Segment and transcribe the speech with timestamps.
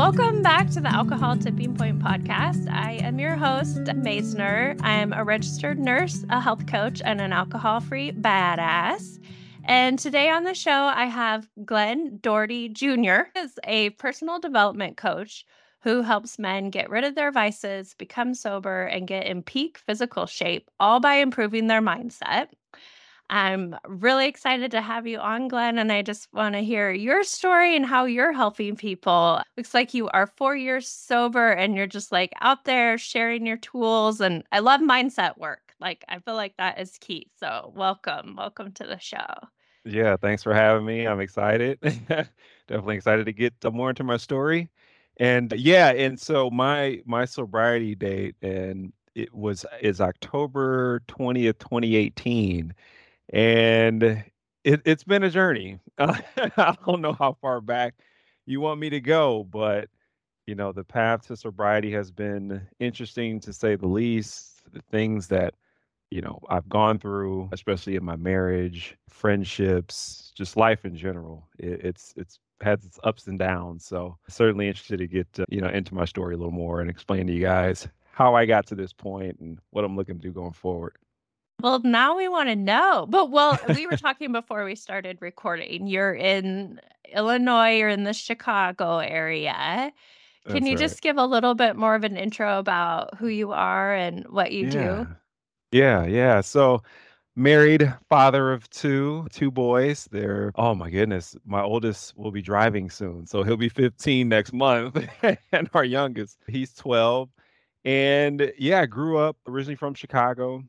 [0.00, 2.72] Welcome back to the Alcohol Tipping Point podcast.
[2.72, 4.80] I am your host, Maisner.
[4.80, 9.22] I'm a registered nurse, a health coach, and an alcohol free badass.
[9.64, 13.28] And today on the show, I have Glenn Doherty Jr.
[13.36, 15.44] is a personal development coach
[15.80, 20.24] who helps men get rid of their vices, become sober, and get in peak physical
[20.24, 22.46] shape, all by improving their mindset.
[23.30, 25.78] I'm really excited to have you on, Glenn.
[25.78, 29.40] And I just want to hear your story and how you're helping people.
[29.56, 33.56] Looks like you are four years sober and you're just like out there sharing your
[33.58, 34.20] tools.
[34.20, 35.60] And I love mindset work.
[35.80, 37.28] Like, I feel like that is key.
[37.38, 38.34] So, welcome.
[38.36, 39.24] Welcome to the show.
[39.84, 41.06] Yeah, thanks for having me.
[41.06, 41.78] I'm excited.
[42.68, 44.70] Definitely excited to get more into my story.
[45.18, 52.74] And yeah, and so my my sobriety date and it was is October 20th, 2018
[53.32, 54.02] and
[54.64, 55.78] it, it's been a journey.
[55.98, 57.94] I don't know how far back
[58.46, 59.88] you want me to go, but
[60.46, 64.48] you know, the path to sobriety has been interesting to say the least.
[64.72, 65.54] The things that
[66.10, 71.48] you know I've gone through, especially in my marriage, friendships, just life in general.
[71.58, 73.84] It, it's it's had its ups and downs.
[73.84, 76.90] So certainly interested to get uh, you know into my story a little more and
[76.90, 80.20] explain to you guys how I got to this point and what I'm looking to
[80.20, 80.96] do going forward.
[81.62, 83.06] Well, now we want to know.
[83.08, 85.86] But well, we were talking before we started recording.
[85.86, 86.80] You're in
[87.14, 89.92] Illinois, you're in the Chicago area.
[90.48, 90.78] Can That's you right.
[90.78, 94.52] just give a little bit more of an intro about who you are and what
[94.52, 94.66] you Yeah.
[94.66, 95.08] do?
[95.72, 96.40] Yeah, yeah.
[96.40, 96.82] So
[97.36, 100.08] married, father of two, two boys.
[100.10, 101.36] They're oh my goodness.
[101.46, 103.26] My oldest will be driving soon.
[103.26, 104.98] So he'll be 15 next month.
[105.52, 107.30] and our youngest, he's 12.
[107.84, 110.62] And yeah, I grew up originally from Chicago.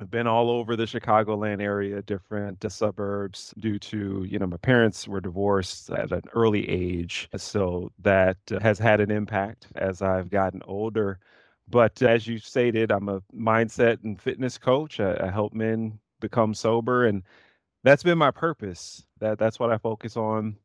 [0.00, 4.56] I've been all over the Chicagoland area, different uh, suburbs due to, you know, my
[4.58, 7.28] parents were divorced at an early age.
[7.36, 11.18] So that uh, has had an impact as I've gotten older.
[11.68, 15.00] But as you stated, I'm a mindset and fitness coach.
[15.00, 17.22] I, I help men become sober, and
[17.84, 19.04] that's been my purpose.
[19.18, 20.56] That that's what I focus on,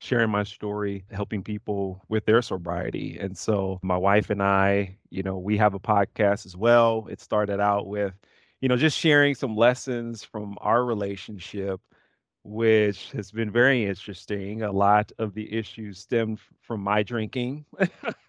[0.00, 3.18] sharing my story, helping people with their sobriety.
[3.20, 7.06] And so my wife and I, you know, we have a podcast as well.
[7.10, 8.14] It started out with,
[8.62, 11.82] you know, just sharing some lessons from our relationship,
[12.44, 14.62] which has been very interesting.
[14.62, 17.66] A lot of the issues stemmed from my drinking,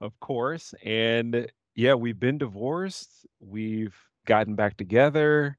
[0.00, 0.74] of course.
[0.84, 3.26] And yeah, we've been divorced.
[3.40, 5.58] We've gotten back together,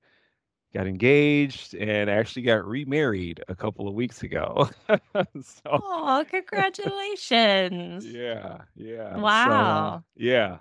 [0.74, 4.70] got engaged, and actually got remarried a couple of weeks ago.
[5.44, 8.18] so Oh, congratulations.
[8.18, 9.24] yeah, yeah.
[9.28, 10.06] So Wow.
[10.16, 10.60] yeah.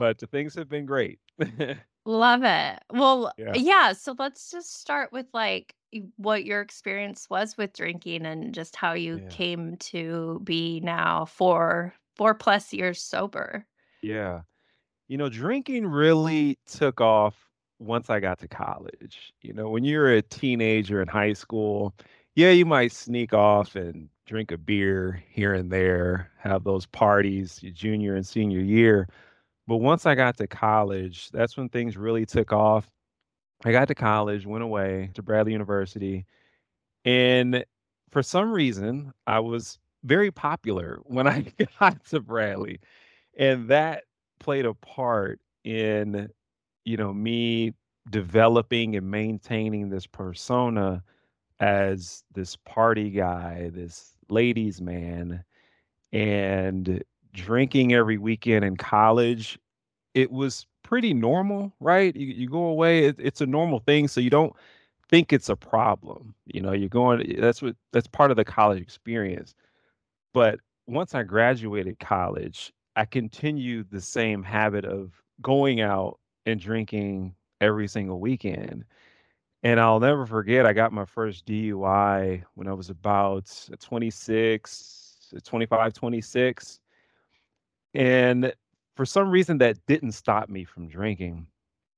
[0.00, 1.20] But the things have been great.
[2.06, 2.82] Love it.
[2.90, 3.54] Well, yeah.
[3.54, 5.74] yeah, so let's just start with like
[6.16, 9.28] what your experience was with drinking and just how you Yeah.
[9.28, 13.66] came to be now four four plus years sober.
[14.02, 14.42] Yeah.
[15.08, 17.50] You know, drinking really took off
[17.80, 19.32] once I got to college.
[19.42, 21.94] You know, when you're a teenager in high school,
[22.36, 27.62] yeah, you might sneak off and drink a beer here and there, have those parties
[27.62, 29.08] your junior and senior year.
[29.66, 32.90] But once I got to college, that's when things really took off.
[33.64, 36.26] I got to college, went away to Bradley University,
[37.04, 37.64] and
[38.10, 42.80] for some reason, I was very popular when I got to Bradley.
[43.38, 44.04] And that
[44.40, 46.28] played a part in,
[46.84, 47.74] you know, me
[48.10, 51.02] developing and maintaining this persona
[51.60, 55.44] as this party guy, this ladies man,
[56.12, 59.58] and drinking every weekend in college.
[60.14, 62.14] It was pretty normal, right?
[62.14, 64.08] You, you go away, it, it's a normal thing.
[64.08, 64.54] So you don't
[65.08, 66.34] think it's a problem.
[66.46, 69.54] You know, you're going, eh, that's what, that's part of the college experience.
[70.34, 77.34] But once I graduated college, I continued the same habit of going out and drinking
[77.60, 78.84] every single weekend.
[79.62, 85.92] And I'll never forget, I got my first DUI when I was about 26, 25,
[85.92, 86.80] 26.
[87.94, 88.52] And
[88.96, 91.46] for some reason, that didn't stop me from drinking.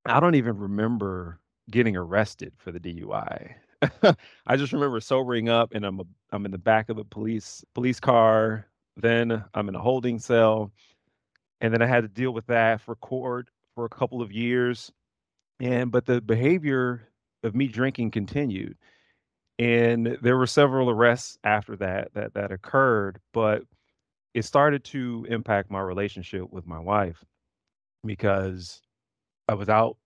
[0.06, 1.38] I don't even remember
[1.70, 3.54] getting arrested for the DUI.
[4.46, 7.64] I just remember sobering up and I'm a, I'm in the back of a police
[7.74, 8.66] police car.
[8.96, 10.70] Then I'm in a holding cell,
[11.62, 14.92] and then I had to deal with that for court for a couple of years.
[15.60, 17.08] And but the behavior
[17.42, 18.76] of me drinking continued,
[19.58, 23.18] and there were several arrests after that that that occurred.
[23.32, 23.62] But
[24.34, 27.25] it started to impact my relationship with my wife
[28.05, 28.81] because
[29.49, 29.96] I was out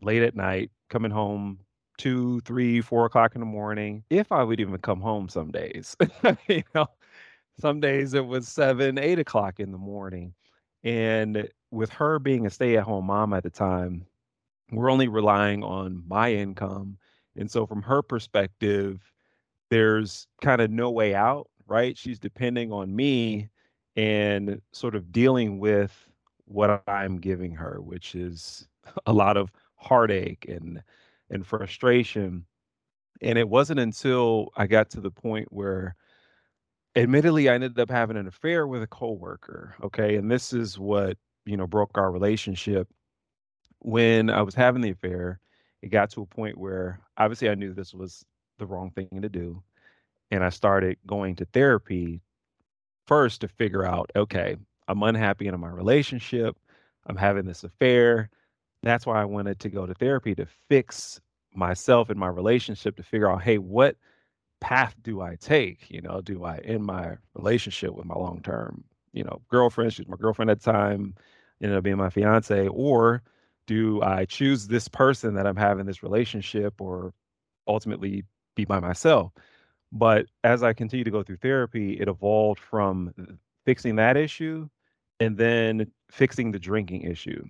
[0.00, 1.58] late at night, coming home
[1.98, 4.04] two, three, four o'clock in the morning.
[4.10, 5.96] If I would even come home some days,
[6.48, 6.86] you know,
[7.60, 10.34] some days it was seven, eight o'clock in the morning.
[10.84, 14.06] And with her being a stay at home mom at the time,
[14.70, 16.98] we're only relying on my income.
[17.36, 19.00] And so, from her perspective,
[19.70, 21.96] there's kind of no way out, right?
[21.96, 23.48] She's depending on me
[23.96, 26.08] and sort of dealing with
[26.46, 28.66] what I'm giving her, which is
[29.06, 30.82] a lot of heartache and
[31.30, 32.44] and frustration.
[33.22, 35.96] And it wasn't until I got to the point where
[36.96, 40.16] admittedly I ended up having an affair with a coworker, okay?
[40.16, 41.16] And this is what,
[41.46, 42.88] you know, broke our relationship.
[43.78, 45.40] When I was having the affair,
[45.82, 48.24] it got to a point where obviously I knew this was
[48.58, 49.62] the wrong thing to do.
[50.30, 52.22] And I started going to therapy
[53.06, 54.56] first to figure out, okay,
[54.88, 56.56] I'm unhappy in my relationship.
[57.06, 58.30] I'm having this affair.
[58.82, 61.20] That's why I wanted to go to therapy to fix
[61.54, 63.96] myself and my relationship to figure out, hey, what
[64.60, 65.90] path do I take?
[65.90, 69.92] You know, do I end my relationship with my long term, you know, girlfriend?
[69.92, 71.14] She's my girlfriend at the time,
[71.62, 73.22] ended up being my fiance, or
[73.66, 77.12] do I choose this person that I'm having this relationship or
[77.68, 78.24] ultimately
[78.56, 79.32] be by myself?
[79.92, 84.68] But as I continue to go through therapy, it evolved from fixing that issue
[85.20, 87.44] and then fixing the drinking issue.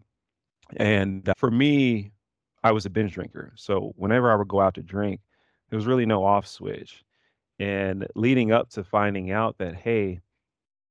[0.77, 2.11] And uh, for me,
[2.65, 3.53] I was a binge drinker.
[3.57, 5.21] So whenever I would go out to drink,
[5.71, 7.05] there was really no off switch.
[7.59, 10.21] And leading up to finding out that, hey,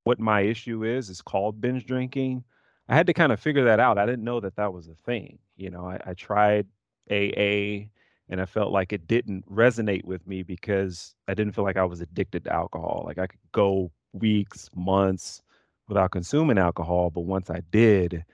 [0.04, 2.44] what my issue is is called binge drinking,
[2.88, 3.98] I had to kind of figure that out.
[3.98, 5.38] I didn't know that that was a thing.
[5.56, 6.66] You know, I, I tried
[7.10, 7.88] AA
[8.32, 11.84] and I felt like it didn't resonate with me because I didn't feel like I
[11.84, 13.02] was addicted to alcohol.
[13.06, 15.42] Like I could go weeks, months
[15.86, 18.24] without consuming alcohol, but once I did,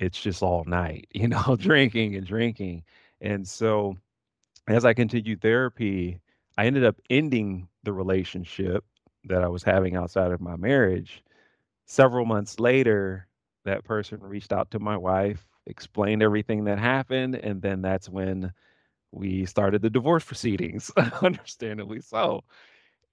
[0.00, 2.82] it's just all night, you know, drinking and drinking.
[3.20, 3.98] And so
[4.68, 6.18] as I continued therapy,
[6.56, 8.84] I ended up ending the relationship
[9.24, 11.22] that I was having outside of my marriage.
[11.84, 13.28] Several months later,
[13.66, 18.50] that person reached out to my wife, explained everything that happened, and then that's when
[19.16, 20.90] we started the divorce proceedings,
[21.22, 22.44] understandably so.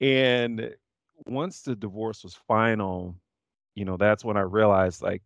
[0.02, 0.76] And
[1.26, 3.16] once the divorce was final,
[3.76, 5.24] you know, that's when I realized like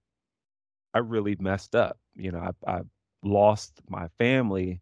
[0.93, 1.97] I really messed up.
[2.15, 2.81] You know, I, I
[3.23, 4.79] lost my family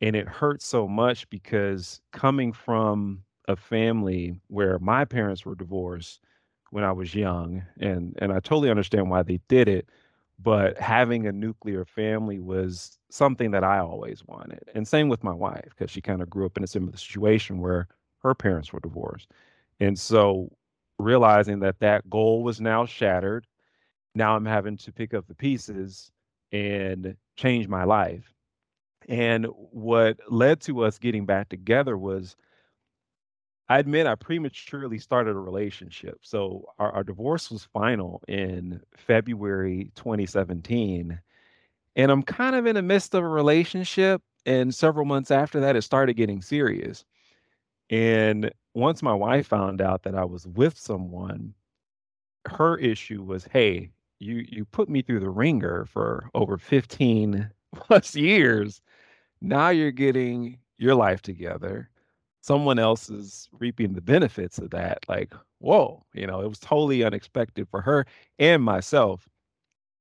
[0.00, 6.20] and it hurt so much because coming from a family where my parents were divorced
[6.70, 9.88] when I was young, and and I totally understand why they did it,
[10.42, 14.64] but having a nuclear family was something that I always wanted.
[14.74, 17.58] And same with my wife, because she kind of grew up in a similar situation
[17.58, 17.88] where
[18.22, 19.30] her parents were divorced.
[19.80, 20.50] And so
[20.98, 23.46] realizing that that goal was now shattered,
[24.14, 26.10] now I'm having to pick up the pieces
[26.50, 28.34] and change my life.
[29.08, 32.36] And what led to us getting back together was
[33.68, 36.18] I admit I prematurely started a relationship.
[36.22, 41.20] So our, our divorce was final in February 2017.
[41.96, 44.22] And I'm kind of in the midst of a relationship.
[44.46, 47.04] And several months after that, it started getting serious.
[47.90, 51.54] And once my wife found out that I was with someone,
[52.46, 58.14] her issue was, hey, you you put me through the ringer for over 15 plus
[58.16, 58.80] years.
[59.42, 61.90] Now you're getting your life together.
[62.42, 64.98] Someone else is reaping the benefits of that.
[65.08, 68.04] Like, whoa, you know, it was totally unexpected for her
[68.38, 69.28] and myself.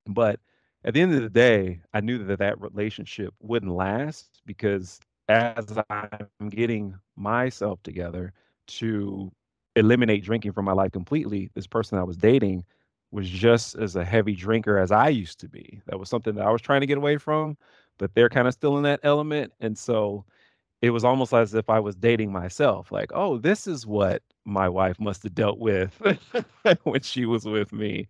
[0.07, 0.39] But
[0.83, 5.77] at the end of the day, I knew that that relationship wouldn't last because as
[5.89, 8.33] I'm getting myself together
[8.67, 9.31] to
[9.75, 12.65] eliminate drinking from my life completely, this person I was dating
[13.12, 15.81] was just as a heavy drinker as I used to be.
[15.86, 17.57] That was something that I was trying to get away from,
[18.00, 19.53] but they're kind of still in that element.
[19.60, 20.25] And so
[20.81, 22.91] it was almost as if I was dating myself.
[22.91, 26.01] Like, oh, this is what my wife must have dealt with
[26.83, 28.07] when she was with me.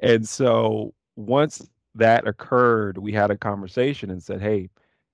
[0.00, 4.70] And so once that occurred, we had a conversation and said, hey,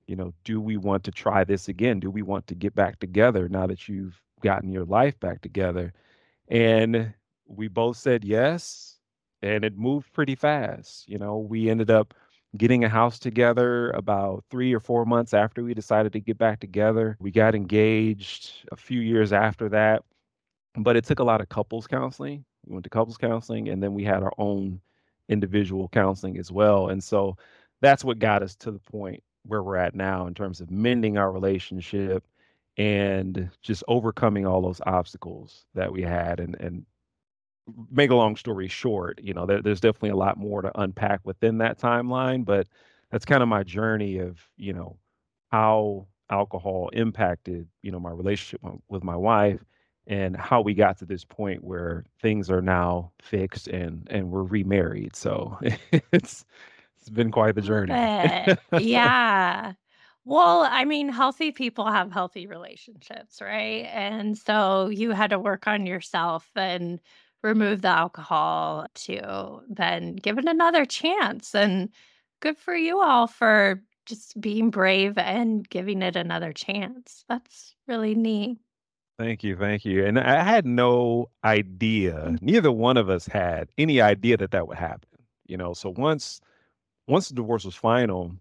[0.07, 2.01] you know, do we want to try this again?
[2.01, 5.93] Do we want to get back together now that you've gotten your life back together?
[6.49, 7.15] And
[7.47, 8.99] we both said yes,
[9.43, 11.09] and it moved pretty fast.
[11.09, 12.15] You know, we ended up
[12.57, 16.61] getting a house together about three or four months after we decided to get back
[16.61, 17.17] together.
[17.21, 20.03] We got engaged a few years after that,
[20.77, 22.45] but it took a lot of couples counseling.
[22.67, 24.81] We went to couples counseling, and then we had our own
[25.29, 26.89] individual counseling as well.
[26.89, 27.37] And so
[27.81, 31.17] that's what got us to the point where we're at now in terms of mending
[31.17, 32.25] our relationship
[32.77, 36.85] and just overcoming all those obstacles that we had and and
[37.91, 41.21] make a long story short you know there, there's definitely a lot more to unpack
[41.25, 42.67] within that timeline but
[43.11, 44.97] that's kind of my journey of you know
[45.51, 49.65] how alcohol impacted you know my relationship with my wife
[50.07, 54.43] and how we got to this point where things are now fixed and and we're
[54.43, 55.15] remarried.
[55.15, 55.59] So
[56.13, 56.45] it's
[56.99, 58.03] it's been quite the journey.
[58.73, 59.75] Yeah.
[60.25, 63.87] Well, I mean, healthy people have healthy relationships, right?
[63.87, 67.01] And so you had to work on yourself and
[67.43, 71.55] remove the alcohol to then give it another chance.
[71.55, 71.91] And
[72.41, 77.25] good for you all for just being brave and giving it another chance.
[77.29, 78.59] That's really neat.
[79.19, 80.05] Thank you, thank you.
[80.07, 82.43] And I had no idea, mm.
[82.43, 85.09] neither one of us had any idea that that would happen.
[85.47, 86.41] You know, so once
[87.07, 88.37] once the divorce was final,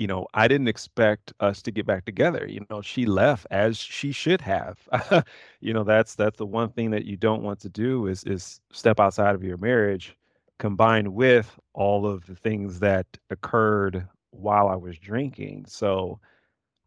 [0.00, 2.46] you know, I didn't expect us to get back together.
[2.48, 4.78] You know, she left as she should have.
[5.60, 8.62] you know, that's that's the one thing that you don't want to do is is
[8.72, 10.16] step outside of your marriage
[10.58, 15.66] combined with all of the things that occurred while I was drinking.
[15.68, 16.18] So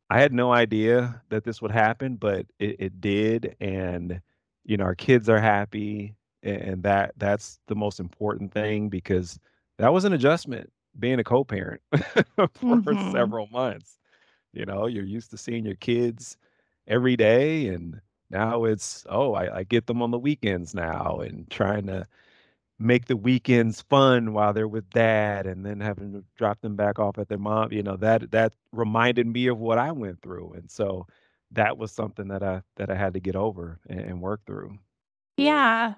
[0.10, 3.56] I had no idea that this would happen, but it, it did.
[3.60, 4.22] And,
[4.66, 6.16] you know, our kids are happy.
[6.44, 9.40] And that that's the most important thing because
[9.78, 11.82] that was an adjustment being a co-parent
[12.84, 13.98] for hmm several months.
[14.54, 16.38] You know, you're used to seeing your kids
[16.88, 21.50] every day, and now it's, oh, I, I get them on the weekends now, and
[21.50, 22.08] trying to
[22.80, 27.00] make the weekends fun while they're with dad, and then having to drop them back
[27.00, 27.72] off at their mom.
[27.72, 31.08] You know, that that reminded me of what I went through, and so
[31.52, 34.78] that was something that I that I had to get over and, and work through.
[35.38, 35.96] Yeah.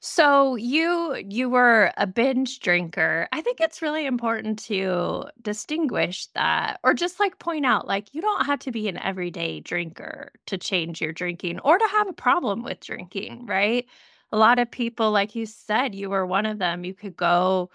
[0.00, 3.28] So you you were a binge drinker.
[3.32, 8.22] I think it's really important to distinguish that or just like point out like you
[8.22, 12.12] don't have to be an everyday drinker to change your drinking or to have a
[12.14, 13.86] problem with drinking, right?
[14.32, 16.84] A lot of people like you said you were one of them.
[16.84, 17.70] You could go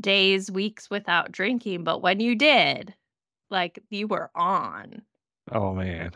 [0.00, 2.94] days, weeks without drinking, but when you did,
[3.50, 5.02] like you were on.
[5.50, 6.12] Oh man.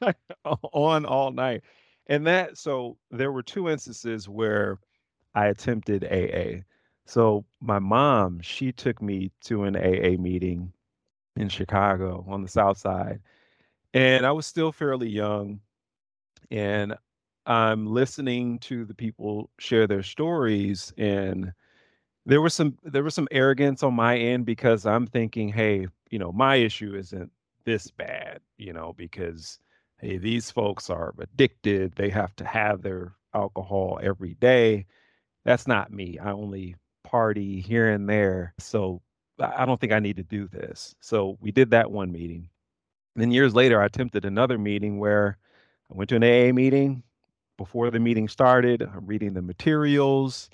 [0.44, 1.62] On all night.
[2.08, 4.78] And that so there were 2 instances where
[5.34, 6.64] I attempted AA.
[7.06, 10.72] So my mom, she took me to an AA meeting
[11.36, 13.20] in Chicago on the South Side,
[13.94, 15.60] and I was still fairly young,
[16.50, 16.96] and
[17.46, 21.52] I'm listening to the people share their stories, and
[22.26, 26.18] there was some there was some arrogance on my end because I'm thinking, "Hey, you
[26.20, 27.32] know, my issue isn't
[27.64, 29.58] this bad, you know, because,
[29.98, 31.94] hey, these folks are addicted.
[31.96, 34.86] They have to have their alcohol every day.
[35.44, 36.18] That's not me.
[36.18, 38.54] I only party here and there.
[38.58, 39.02] So
[39.40, 42.48] I don't think I need to do this." So we did that one meeting.
[43.16, 45.38] Then years later, I attempted another meeting where
[45.90, 47.02] I went to an AA meeting.
[47.58, 50.50] Before the meeting started, I'm reading the materials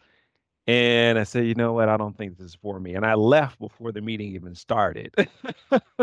[0.67, 1.89] and I said, "You know what?
[1.89, 5.15] I don't think this is for me." And I left before the meeting even started.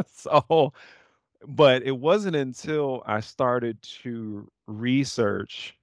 [0.08, 0.74] So,
[1.48, 5.76] but it wasn't until I started to research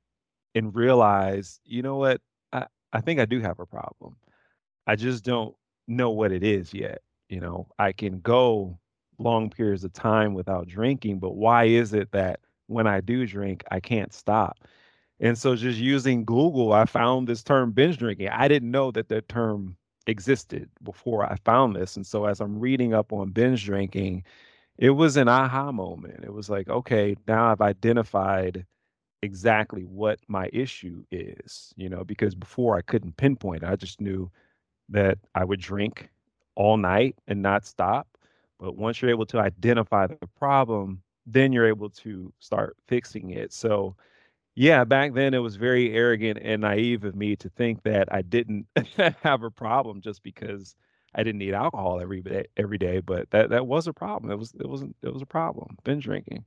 [0.54, 2.20] and realize, you know what?
[2.52, 4.16] I, I think I do have a problem.
[4.86, 5.54] I just don't
[5.88, 7.02] know what it is yet.
[7.28, 8.78] You know, I can go
[9.18, 13.64] long periods of time without drinking, but why is it that when I do drink,
[13.70, 14.58] I can't stop?
[15.18, 18.28] And so just using Google, I found this term binge drinking.
[18.28, 21.96] I didn't know that that term existed before I found this.
[21.96, 24.24] And so as I'm reading up on binge drinking,
[24.78, 26.24] it was an aha moment.
[26.24, 28.66] It was like, okay, now I've identified
[29.22, 33.64] exactly what my issue is, you know, because before I couldn't pinpoint.
[33.64, 34.30] I just knew
[34.88, 36.10] that I would drink
[36.54, 38.06] all night and not stop.
[38.58, 43.52] But once you're able to identify the problem, then you're able to start fixing it.
[43.52, 43.96] So,
[44.54, 48.22] yeah, back then it was very arrogant and naive of me to think that I
[48.22, 48.66] didn't
[49.22, 50.74] have a problem just because
[51.16, 54.30] I didn't need alcohol every day every day, but that that was a problem.
[54.32, 55.78] It was it wasn't it was a problem.
[55.84, 56.44] Binge drinking.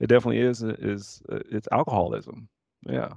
[0.00, 2.48] It definitely is is uh, it's alcoholism.
[2.88, 3.14] Yeah.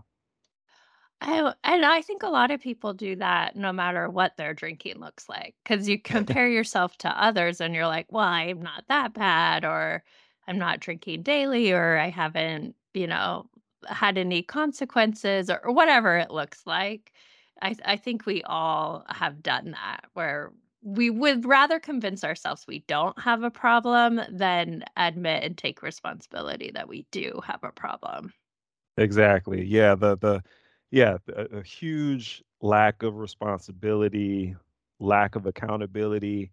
[1.22, 5.00] I and I think a lot of people do that no matter what their drinking
[5.00, 9.14] looks like, because you compare yourself to others and you're like, "Well, I'm not that
[9.14, 10.04] bad," or
[10.48, 13.50] "I'm not drinking daily," or "I haven't, you know,
[13.88, 17.14] had any consequences," or or whatever it looks like.
[17.62, 20.52] I I think we all have done that, where
[20.86, 26.72] we would rather convince ourselves we don't have a problem than admit and take responsibility
[26.74, 28.34] that we do have a problem.
[28.98, 29.64] Exactly.
[29.66, 30.44] Yeah, the the
[30.92, 34.56] yeah, a, a huge lack of responsibility,
[35.00, 36.52] lack of accountability,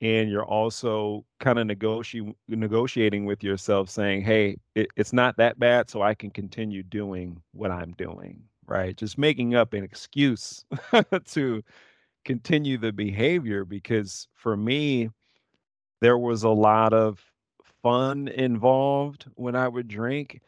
[0.00, 5.58] and you're also kind of negotiating negotiating with yourself saying, "Hey, it, it's not that
[5.60, 8.96] bad, so I can continue doing what I'm doing." Right?
[8.96, 10.64] Just making up an excuse
[11.26, 11.62] to
[12.24, 15.10] continue the behavior because for me,
[16.00, 17.24] there was a lot of
[17.82, 20.42] fun involved when I would drink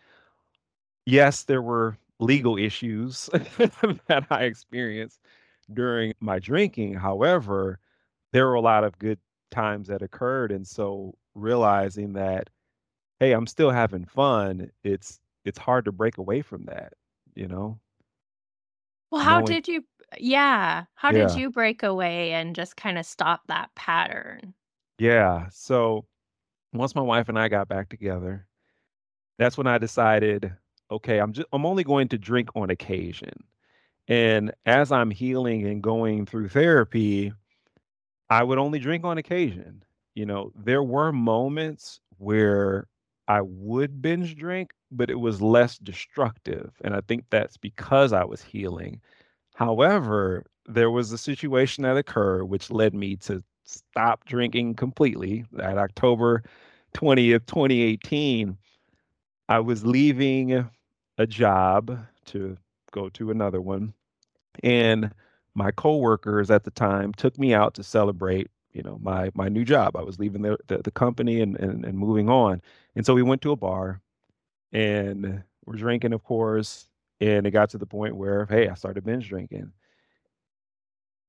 [1.06, 3.26] yes, there were legal issues
[4.06, 5.20] that I experienced
[5.72, 6.94] during my drinking.
[6.94, 7.78] However,
[8.32, 9.18] there were a lot of good
[9.50, 10.52] times that occurred.
[10.52, 12.50] And so realizing that,
[13.20, 16.94] hey, I'm still having fun, it's it's hard to break away from that,
[17.34, 17.80] you know?
[19.10, 19.84] Well, how Knowing did you
[20.18, 21.36] yeah, how did yeah.
[21.36, 24.54] you break away and just kinda stop that pattern?
[24.98, 25.48] Yeah.
[25.50, 26.06] So
[26.72, 28.46] once my wife and I got back together,
[29.38, 30.52] that's when I decided,
[30.90, 33.32] okay, I'm just I'm only going to drink on occasion.
[34.08, 37.32] And as I'm healing and going through therapy,
[38.30, 39.84] I would only drink on occasion.
[40.14, 42.88] You know, there were moments where
[43.28, 46.72] I would binge drink, but it was less destructive.
[46.84, 49.00] And I think that's because I was healing.
[49.54, 55.44] However, there was a situation that occurred which led me to stop drinking completely.
[55.60, 56.42] At October
[56.94, 58.56] 20th, 2018,
[59.48, 60.68] I was leaving
[61.18, 62.56] a job to
[62.92, 63.94] go to another one
[64.62, 65.12] and
[65.54, 69.64] my coworkers at the time took me out to celebrate, you know, my my new
[69.64, 69.96] job.
[69.96, 72.62] I was leaving the the, the company and, and and moving on.
[72.96, 74.00] And so we went to a bar
[74.72, 76.88] and we're drinking, of course.
[77.22, 79.70] And it got to the point where, hey, I started binge drinking.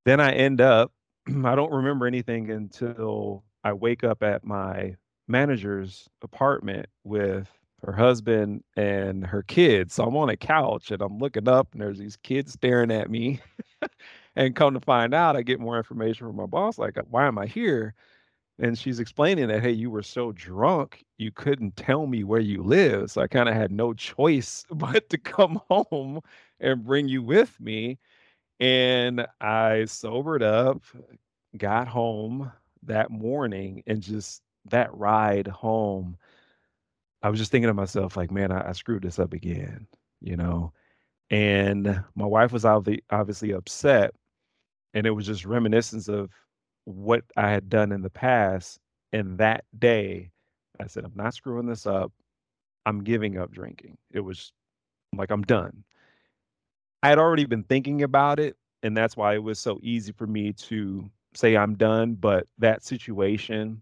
[0.05, 0.91] Then I end up,
[1.27, 4.95] I don't remember anything until I wake up at my
[5.27, 7.47] manager's apartment with
[7.85, 9.93] her husband and her kids.
[9.93, 13.11] So I'm on a couch and I'm looking up and there's these kids staring at
[13.11, 13.39] me.
[14.35, 17.37] and come to find out, I get more information from my boss, like, why am
[17.37, 17.93] I here?
[18.59, 22.61] And she's explaining that, hey, you were so drunk, you couldn't tell me where you
[22.61, 23.09] live.
[23.11, 26.21] So I kind of had no choice but to come home
[26.59, 27.97] and bring you with me.
[28.59, 30.83] And I sobered up,
[31.57, 32.51] got home
[32.83, 36.17] that morning, and just that ride home,
[37.21, 39.87] I was just thinking to myself, like, man, I, I screwed this up again,
[40.21, 40.73] you know?
[41.31, 44.13] And my wife was obvi- obviously upset.
[44.93, 46.31] And it was just reminiscence of
[46.85, 48.79] what I had done in the past.
[49.11, 50.31] And that day,
[50.79, 52.11] I said, I'm not screwing this up.
[52.85, 53.97] I'm giving up drinking.
[54.11, 54.53] It was
[55.15, 55.83] like, I'm done.
[57.03, 60.27] I had already been thinking about it, and that's why it was so easy for
[60.27, 62.15] me to say I'm done.
[62.15, 63.81] But that situation,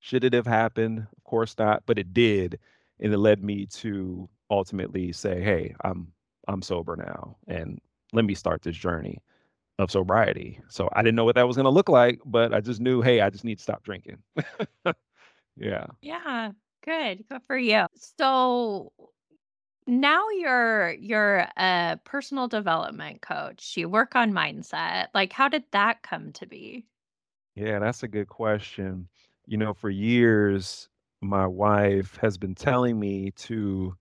[0.00, 1.00] should it have happened?
[1.16, 2.58] Of course not, but it did,
[3.00, 6.12] and it led me to ultimately say, "Hey, I'm
[6.48, 7.80] I'm sober now, and
[8.12, 9.18] let me start this journey
[9.78, 12.60] of sobriety." So I didn't know what that was going to look like, but I
[12.60, 14.18] just knew, hey, I just need to stop drinking.
[15.56, 15.86] yeah.
[16.02, 16.52] Yeah,
[16.84, 17.86] good, good for you.
[17.94, 18.92] So
[19.88, 23.76] now you're you're a personal development coach.
[23.76, 25.06] You work on mindset.
[25.14, 26.84] Like, how did that come to be?
[27.54, 29.08] Yeah, that's a good question.
[29.46, 30.88] You know, for years,
[31.22, 33.96] my wife has been telling me to,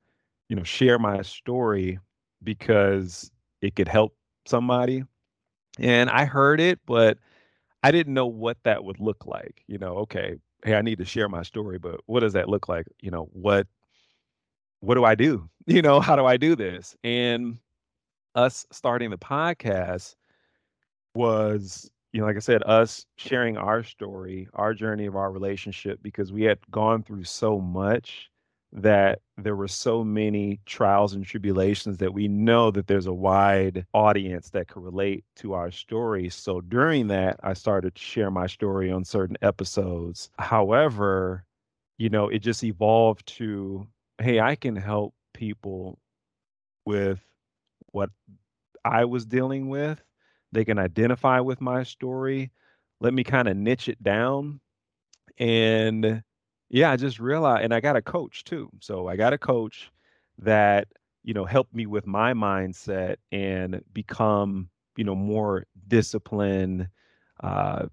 [0.50, 2.00] you know, share my story
[2.44, 5.04] because it could help somebody.
[5.80, 7.18] And I heard it, but
[7.84, 9.64] I didn't know what that would look like.
[9.68, 12.68] You know, okay, hey, I need to share my story, but what does that look
[12.68, 12.88] like?
[13.02, 13.68] You know, what
[14.80, 15.50] what do I do?
[15.70, 16.96] You know, how do I do this?
[17.04, 17.60] And
[18.36, 20.16] us starting the podcast
[21.14, 26.00] was, you know, like I said, us sharing our story, our journey of our relationship,
[26.02, 28.30] because we had gone through so much
[28.74, 33.86] that there were so many trials and tribulations that we know that there's a wide
[33.94, 36.30] audience that could relate to our story.
[36.30, 40.30] So during that, I started to share my story on certain episodes.
[40.38, 41.46] However,
[41.98, 43.88] you know, it just evolved to,
[44.20, 45.98] hey, I can help people
[46.86, 47.20] with
[47.92, 48.10] what
[48.84, 50.02] I was dealing with.
[50.52, 52.52] They can identify with my story.
[53.00, 54.60] Let me kind of niche it down.
[55.38, 56.24] And
[56.70, 58.70] yeah, I just realized, and I got a coach too.
[58.80, 59.92] So I got a coach
[60.40, 60.88] that,
[61.24, 66.90] you know, helped me with my mindset and become, you know, more disciplined,
[67.42, 67.88] uh,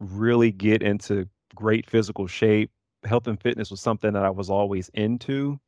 [0.00, 2.70] really get into great physical shape.
[3.04, 5.60] Health and fitness was something that I was always into.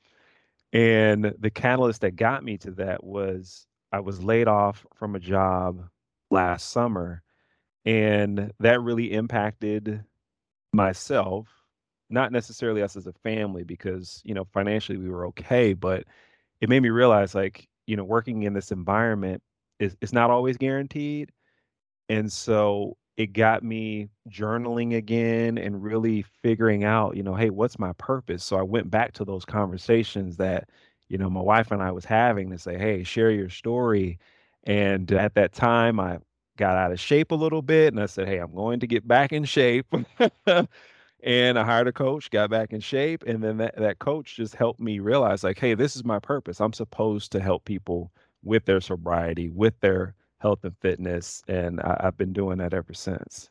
[0.73, 5.21] And the catalyst that got me to that was I was laid off from a
[5.21, 5.89] job
[6.31, 7.23] last summer,
[7.87, 10.05] and that really impacted
[10.75, 11.58] myself,
[12.11, 16.05] not necessarily us as a family because, you know, financially we were okay, but
[16.61, 19.43] it made me realize like, you know, working in this environment
[19.81, 21.33] is it's not always guaranteed.
[22.09, 27.79] And so it got me journaling again and really figuring out, you know, hey, what's
[27.79, 28.45] my purpose?
[28.45, 30.69] So I went back to those conversations that,
[31.09, 34.19] you know, my wife and I was having to say, hey, share your story.
[34.65, 36.19] And at that time, I
[36.57, 39.07] got out of shape a little bit and I said, hey, I'm going to get
[39.07, 39.87] back in shape.
[41.23, 44.55] and I hired a coach, got back in shape, and then that, that coach just
[44.55, 46.61] helped me realize like, hey, this is my purpose.
[46.61, 51.97] I'm supposed to help people with their sobriety, with their health and fitness, and I,
[52.01, 53.51] I've been doing that ever since.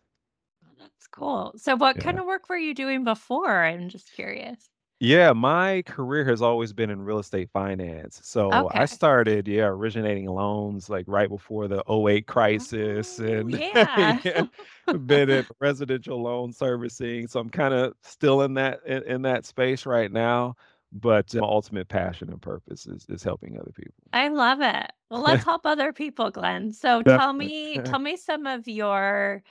[0.78, 1.54] That's cool.
[1.58, 2.04] So what Yeah.
[2.04, 3.64] kind of work were you doing before?
[3.64, 4.70] I'm just curious.
[5.00, 8.20] Yeah, my career has always been in real estate finance.
[8.24, 8.86] So I Okay.
[8.86, 14.20] started, yeah, originating loans like right before the '08 crisis Oh, and yeah.
[14.26, 14.44] yeah,
[15.06, 17.28] been in residential loan servicing.
[17.28, 20.56] So I'm kind of still in that in, in that space right now,
[20.92, 24.12] but uh, my ultimate passion and purpose is is helping other people.
[24.14, 24.92] I love it.
[25.10, 26.72] Well, let's help other people, Glenn.
[26.74, 27.34] So tell Definitely.
[27.34, 29.44] me tell me some of your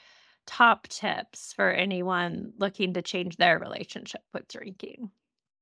[0.47, 5.13] top tips for anyone looking to change their relationship with drinking.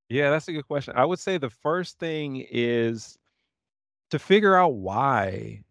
[0.08, 0.94] Yeah, that's a good question.
[0.96, 3.18] I would say the first thing is
[4.10, 5.62] to figure out why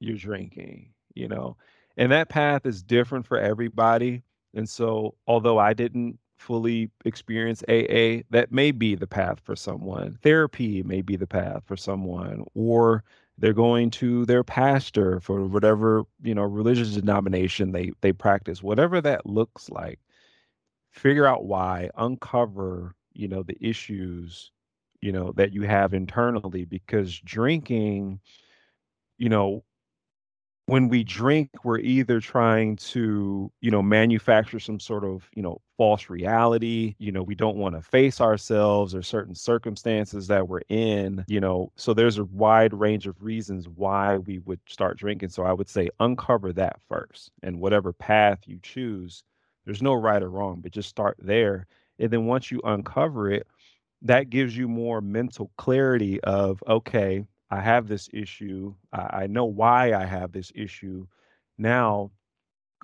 [0.00, 1.56] you're drinking, you know?
[1.96, 4.22] And that path is different for everybody.
[4.54, 10.18] And so, although I didn't fully experience AA, that may be the path for someone.
[10.22, 13.04] Therapy may be the path for someone, or
[13.38, 18.62] they're going to their pastor for whatever, you know, religious denomination they they practice.
[18.62, 20.00] Whatever that looks like,
[20.92, 24.50] figure out why, uncover, you know, the issues,
[25.02, 28.20] you know, that you have internally because drinking,
[29.18, 29.62] you know,
[30.66, 35.60] when we drink, we're either trying to, you know, manufacture some sort of, you know,
[35.76, 36.94] false reality.
[36.98, 41.40] You know, we don't want to face ourselves or certain circumstances that we're in, you
[41.40, 41.72] know.
[41.76, 45.30] So there's a wide range of reasons why we would start drinking.
[45.30, 47.32] So I would say uncover that first.
[47.42, 49.24] And whatever path you choose,
[49.64, 51.66] there's no right or wrong, but just start there.
[52.00, 53.46] And then once you uncover it,
[54.02, 58.74] that gives you more mental clarity of, okay, I have this issue.
[58.92, 61.06] I, I know why I have this issue.
[61.58, 62.10] Now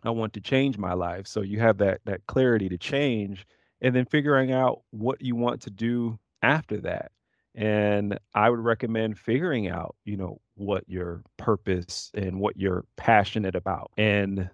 [0.04, 1.26] I want to change my life.
[1.26, 3.46] So you have that that clarity to change
[3.80, 7.12] and then figuring out what you want to do after that.
[7.54, 13.54] And I would recommend figuring out, you know, what your purpose and what you're passionate
[13.54, 14.50] about and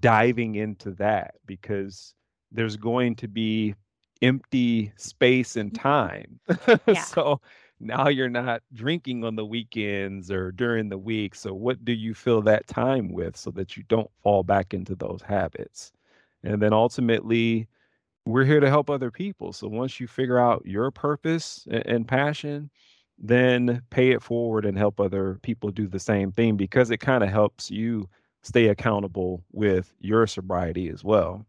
[0.00, 2.14] diving into that because
[2.52, 3.74] there's going to be
[4.22, 5.74] empty space and Mhm.
[5.74, 6.40] time.
[6.90, 7.06] Yeah.
[7.06, 7.40] so
[7.80, 11.34] now you're not drinking on the weekends or during the week.
[11.34, 14.94] So what do you fill that time with so that you don't fall back into
[14.94, 15.92] those habits?
[16.42, 17.68] And then ultimately,
[18.26, 19.52] we're here to help other people.
[19.52, 22.70] So once you figure out your purpose and passion,
[23.18, 27.24] then pay it forward and help other people do the same thing because it kind
[27.24, 28.08] of helps you
[28.42, 31.46] stay accountable with your sobriety as well.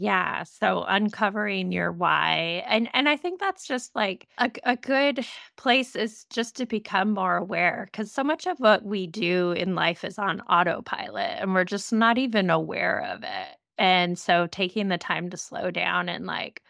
[0.00, 2.62] Yeah, so uncovering your why.
[2.68, 7.10] And and I think that's just like a a good place is just to become
[7.12, 11.52] more aware cuz so much of what we do in life is on autopilot and
[11.52, 13.56] we're just not even aware of it.
[13.76, 16.62] And so taking the time to slow down and like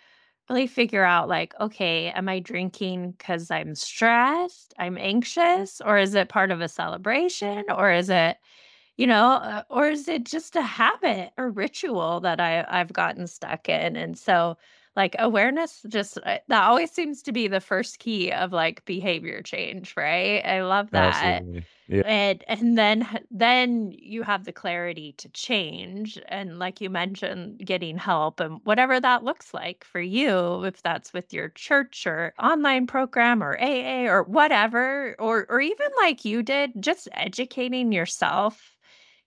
[0.51, 6.15] really figure out like okay, am I drinking cuz I'm stressed, I'm anxious or is
[6.15, 8.39] it part of a celebration or is it
[8.99, 13.27] you know, uh, or is it just a habit or ritual that I I've gotten
[13.29, 13.97] stuck in?
[13.97, 14.59] And so,
[14.97, 19.43] like, awareness just uh, that always seems to be the first key of like behavior
[19.43, 20.45] change, right?
[20.45, 21.47] I love that.
[21.89, 27.59] Yeah, And and then then you have the clarity to change and like you mentioned
[27.67, 32.35] getting help and whatever that looks like for you if that's with your church or
[32.39, 38.78] online program or AA or whatever or or even like you did just educating yourself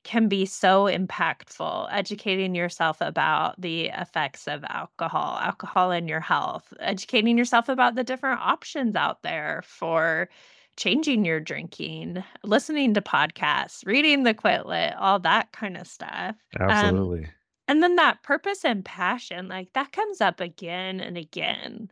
[0.03, 6.73] can be so impactful, educating yourself about the effects of alcohol, alcohol in your health,
[6.79, 10.29] educating yourself about the different options out there for
[10.77, 16.35] changing your drinking, listening to podcasts, reading the quit lit, all that kind of stuff.
[16.59, 17.27] Um, absolutely.
[17.67, 21.91] and then that purpose and passion, like that comes up again and again.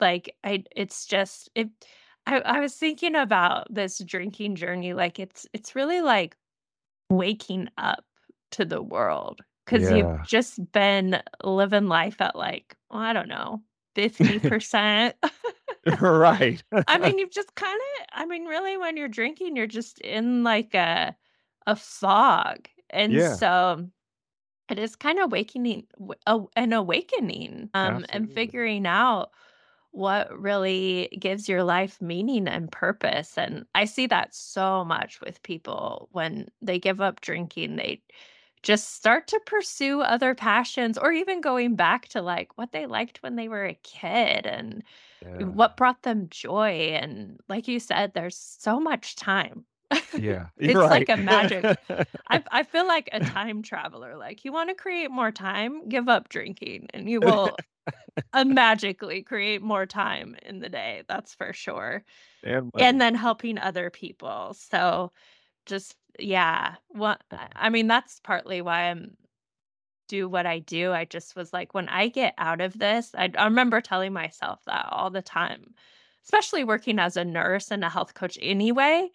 [0.00, 1.68] Like I it's just it
[2.26, 6.36] I, I was thinking about this drinking journey, like it's it's really like
[7.16, 8.04] waking up
[8.52, 13.28] to the world because 'cause you've just been living life at, like, oh, I don't
[13.28, 13.62] know,
[13.94, 15.16] 50%.
[16.00, 16.62] Right.
[16.88, 20.74] I mean, you've just kinda I mean, really, when you're drinking, you're just in, like,
[20.74, 21.16] a
[21.66, 23.88] a fog, and Yeah, so
[24.70, 29.32] it is kinda wakening w a an awakening, um, and figuring out
[29.92, 33.38] what really gives your life meaning and purpose.
[33.38, 38.02] And I see that so much with people when they give up drinking, they
[38.62, 43.22] just start to pursue other passions or even going back to like what they liked
[43.22, 44.84] when they were a kid and
[45.22, 45.54] Yeah.
[45.54, 46.90] what brought them joy.
[46.94, 49.66] And like you said, there's so much time.
[50.16, 50.90] Yeah, It's right.
[50.90, 51.68] like a magic
[52.28, 55.88] I I feel like a time traveler, like, you wanna create more time?
[55.88, 57.60] Give up drinking, and you will,
[58.34, 62.04] uh, magically create more time in the day, that's for sure,
[62.44, 65.12] And and then helping other people, so
[65.66, 69.16] just yeah, what I I mean, that's partly why I'm
[70.08, 73.30] do what I do, I just was like, "When I get out of this" I
[73.38, 75.74] I remember telling myself that all the time,
[76.24, 79.10] especially working as a nurse and a health coach anyway,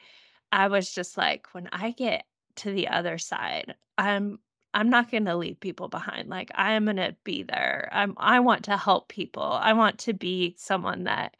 [0.52, 2.26] I was just like, "When I get
[2.58, 4.40] to the other side, I'm
[4.74, 8.66] I'm not gonna leave people behind, like, I am gonna be there, I'm I want
[8.66, 11.36] to help people, I want to be someone that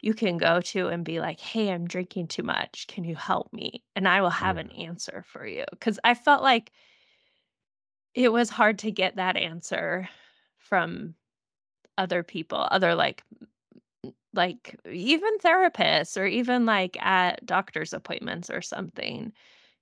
[0.00, 3.52] you can go to and be like, "Hey, I'm drinking too much, can you help
[3.52, 6.70] me?' And I will have an answer for you cuz I felt like
[8.14, 10.08] it was hard to get that answer
[10.58, 11.14] from
[11.98, 13.24] other people, other, like,
[14.36, 19.32] like, even therapists or even, like, at doctor's appointments or something.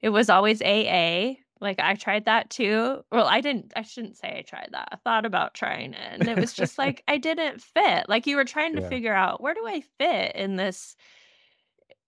[0.00, 4.38] It was always AA, like, I tried that too well, I didn't I shouldn't say
[4.38, 7.62] I tried that, I thought about trying it, and it was just like, I didn't
[7.62, 8.94] fit, like, you were trying to Yeah.
[8.94, 10.96] figure out, "Where do I fit in this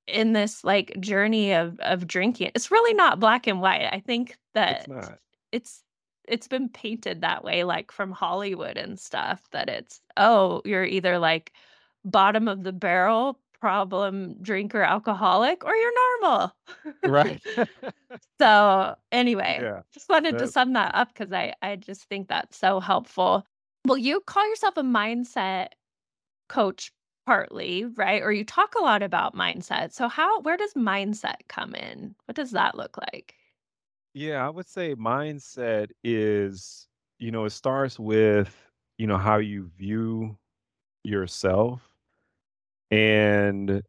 [0.06, 4.37] in this, like, journey of of drinking?" It's really not black and white, I think
[4.54, 5.20] that not.
[5.52, 5.85] it's
[6.28, 11.18] it's been painted that way, like, from Hollywood and stuff, that it's, "Oh, you're either,
[11.20, 11.52] like,
[12.06, 16.52] bottom of the barrel, problem drinker, alcoholic, or you're normal."
[17.04, 17.42] Right.
[18.40, 22.56] So, anyway, Yeah, just wanted to sum that up because I I just think that's
[22.56, 23.46] so helpful.
[23.86, 25.68] Well, you call yourself a mindset
[26.48, 26.92] coach
[27.26, 28.22] partly, right?
[28.22, 32.16] Or you talk a lot about mindset, so how where does mindset come in?
[32.26, 33.36] What does that look like?
[34.14, 36.88] Yeah, I would say mindset is
[37.18, 40.38] you know, it starts with, you know, how you view
[41.04, 41.86] yourself
[42.90, 43.83] and,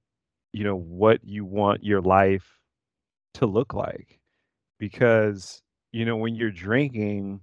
[0.54, 2.60] you know, what you want your life
[3.36, 4.20] to look like.
[4.80, 7.42] Because, you know, when you're drinking,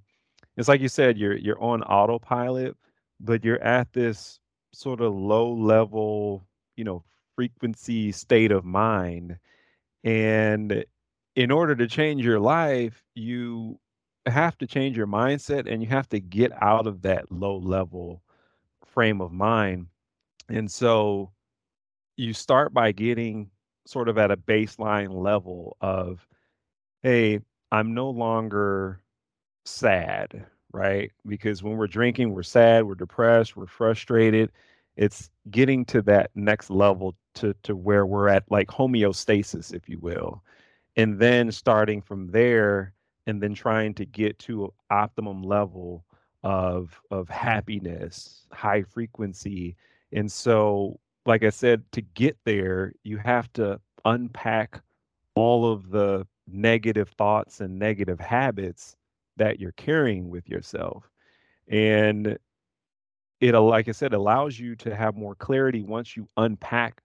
[0.56, 2.76] it's like you said, you're you're on autopilot,
[3.20, 4.40] but you're at this
[4.72, 7.04] sorta low level, you know,
[7.36, 9.38] frequency state of mind,
[10.04, 10.84] and
[11.36, 13.78] in order to change your life, you
[14.26, 18.22] have to change your mindset, and you have to get out of that low level
[18.86, 19.88] frame of mind,
[20.48, 21.32] and so,
[22.16, 23.50] you start by getting
[23.86, 26.26] sort of at a baseline level of,
[27.02, 27.40] "Hey,
[27.72, 29.02] I'm no longer
[29.64, 31.12] sad," right?
[31.26, 34.52] Because when we're drinking, we're sad, we're depressed, we're frustrated.
[34.96, 39.98] It's getting to that next level to to where we're at, like, homeostasis, if you
[40.00, 40.42] will,
[40.96, 42.94] and then starting from there,
[43.26, 46.04] and then trying to get to an optimum level
[46.44, 49.76] of of happiness, high frequency,
[50.12, 54.80] and so, like I said, to get there, you have to unpack
[55.34, 58.96] all of the negative thoughts and negative habits
[59.36, 61.10] that you're carrying with yourself,
[61.68, 62.38] and
[63.40, 67.02] it'll like I said, allows you to have more clarity once you unpack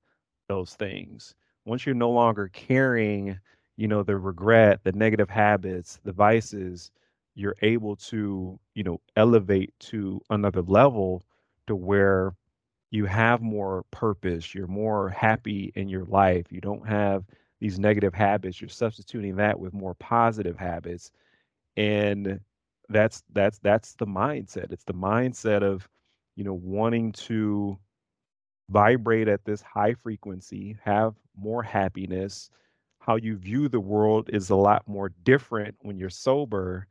[0.48, 1.36] those things.
[1.66, 3.38] Once you're no longer carrying,
[3.78, 6.92] you know, the regret, the negative habits, the vices,
[7.36, 11.24] you're able to, you know, elevate to another level
[11.68, 12.34] to where
[12.92, 17.26] you have more purpose, you're more happy in your life, you don't have
[17.60, 21.12] these negative habits, you're substituting that with more positive habits,
[21.78, 22.40] and
[22.90, 24.72] that's that's that's the mindset.
[24.72, 25.88] It's the mindset of,
[26.36, 27.78] you know, wanting to
[28.70, 32.50] vibrate at this high frequency, have more happiness.
[33.00, 36.88] How you view the world is a lot more different when you're sober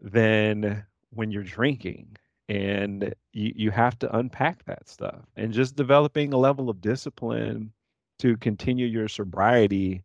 [0.00, 2.16] than when you're drinking,
[2.48, 7.72] and you you have to unpack that stuff, and just developing a level of discipline
[8.20, 10.02] to continue your sobriety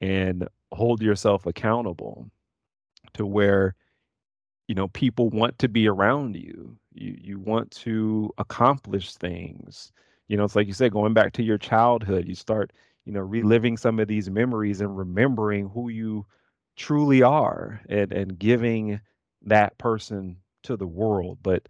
[0.00, 2.30] and hold yourself accountable
[3.14, 3.74] to where,
[4.68, 6.76] you know, people want to be around you.
[6.94, 9.92] You you want to accomplish things.
[10.28, 12.72] You know, it's like you said, going back to your childhood, you start,
[13.04, 16.26] you know, reliving some of these memories and remembering who you
[16.76, 19.00] truly are and and giving
[19.42, 21.68] that person to the world, but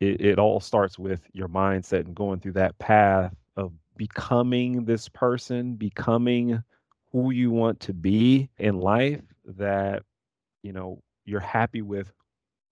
[0.00, 5.08] it it all starts with your mindset and going through that path of becoming this
[5.08, 6.62] person, becoming
[7.12, 10.02] who you want to be in life that,
[10.62, 12.12] you know, you're happy with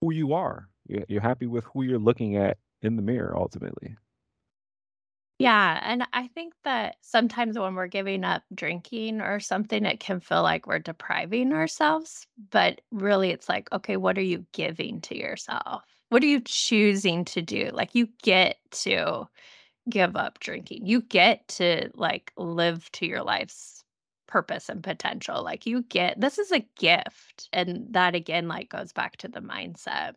[0.01, 0.69] who you are.
[0.87, 3.95] You're you're happy with who you're looking at in the mirror ultimately.
[5.39, 10.19] Yeah, and I think that sometimes when we're giving up drinking or something, it can
[10.19, 15.17] feel like we're depriving ourselves, but really it's like, okay, what are you giving to
[15.17, 15.83] yourself?
[16.09, 17.69] What are you choosing to do?
[17.73, 19.27] Like, you get to
[19.89, 20.85] give up drinking.
[20.85, 23.79] You get to, like, live to your life's
[24.29, 25.43] purpose and potential.
[25.43, 27.49] Like you get this is a gift.
[27.51, 30.13] And that again like goes back to the mindset.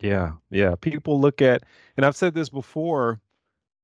[0.00, 0.74] Yeah, yeah.
[0.80, 1.62] People look at,
[1.96, 3.20] and I've said this before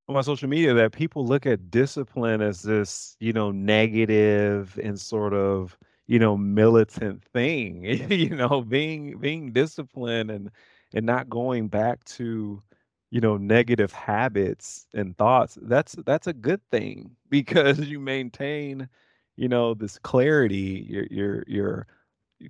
[0.08, 4.98] on my social media, that people look at discipline as this, you know, negative and
[5.00, 7.84] sort of, you know, militant thing.
[8.10, 10.50] you know, being being disciplined and
[10.94, 12.62] and not going back to,
[13.10, 15.58] you know, negative habits and thoughts.
[15.62, 18.88] That's that's a good thing because you maintain,
[19.36, 20.86] you know, this clarity.
[20.88, 21.86] You're you're you're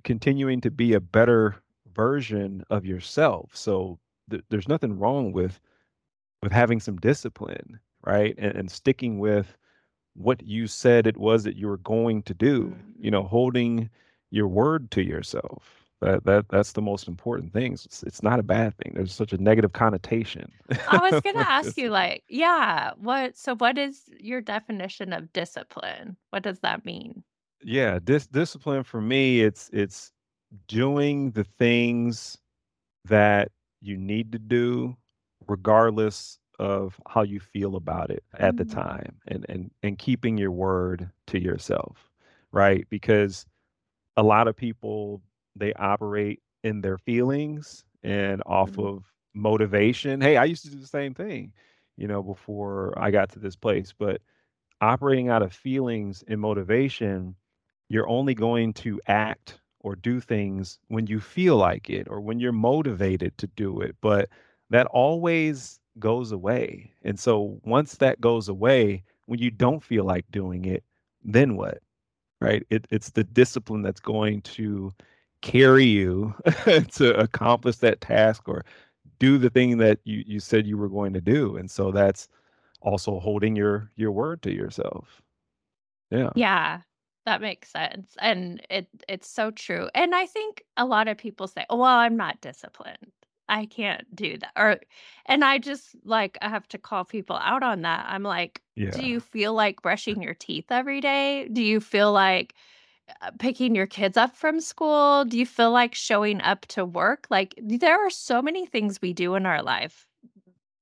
[0.03, 1.55] continuing to be a better
[1.93, 3.51] version of yourself.
[3.55, 3.99] So
[4.29, 5.59] th- there's nothing wrong with
[6.41, 8.35] with having some discipline, right?
[8.37, 9.57] And, and sticking with
[10.15, 12.47] what you said it was that you were going to do.
[12.47, 13.09] You mm-hmm.
[13.09, 13.89] know, holding
[14.31, 15.78] your word to yourself.
[16.01, 17.73] That that that's the most important thing.
[17.73, 18.93] It's, it's not a bad thing.
[18.95, 20.51] There's such a negative connotation.
[20.87, 23.37] I was gonna ask you, like, yeah, what?
[23.37, 26.17] So, what is your definition of discipline?
[26.31, 27.23] What does that mean?
[27.63, 30.11] yeah, dis- discipline for me, it's it's
[30.67, 32.37] doing the things
[33.05, 34.97] that you need to do
[35.47, 40.37] regardless of how you feel about it at the Mm, time and and and keeping
[40.37, 42.09] your word to yourself
[42.51, 43.45] right because
[44.17, 45.21] a lot of people
[45.55, 50.79] they operate in their feelings and off mm, of motivation hey i used to do
[50.79, 51.51] the same thing
[51.97, 54.21] you know before i got to this place but
[54.81, 57.35] operating out of feelings and motivation
[57.89, 62.39] you're only going to act or do things when you feel like it or when
[62.39, 63.95] you're motivated to do it.
[64.01, 64.29] But
[64.69, 66.93] that always goes away.
[67.03, 70.83] And so once that goes away, when you don't feel like doing it,
[71.23, 71.79] then what?
[72.41, 72.65] Right?
[72.69, 74.93] It, it's the discipline that's going to
[75.41, 76.33] carry you
[76.91, 78.65] to accomplish that task or
[79.19, 81.57] do the thing that you, you said you were going to do.
[81.57, 82.29] And so that's
[82.81, 85.21] also holding your your word to yourself.
[86.11, 86.31] Yeah.
[86.33, 86.81] Yeah,
[87.25, 88.15] that makes sense.
[88.19, 89.89] And it it's so true.
[89.95, 93.11] And I think a lot of people say, "Oh, well, I'm not disciplined.
[93.47, 94.79] I can't do that." Or
[95.25, 98.05] and I just like I have to call people out on that.
[98.07, 101.47] I'm like, "Do you feel like brushing your teeth every day?
[101.51, 102.55] Do you feel like
[103.21, 105.25] Uh, picking your kids up from school?
[105.25, 107.27] Do you feel like showing up to work?
[107.29, 110.05] Like there are so many things we do in our life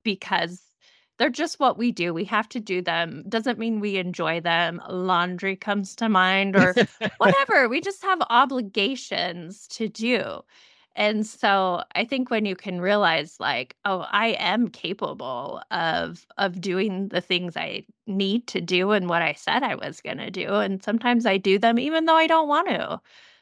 [0.03, 0.61] because
[1.17, 2.13] they're just what we do.
[2.13, 3.23] We have to do them.
[3.27, 4.81] Doesn't mean we enjoy them.
[4.89, 6.75] Laundry comes to mind or
[7.17, 7.67] whatever.
[7.67, 10.41] We just have obligations to do.
[10.97, 16.59] And so I think when you can realize like, oh, I am capable of of
[16.61, 20.31] doing the things I need to do and what I said I was going to
[20.31, 22.99] do and sometimes I do them even though I don't want to.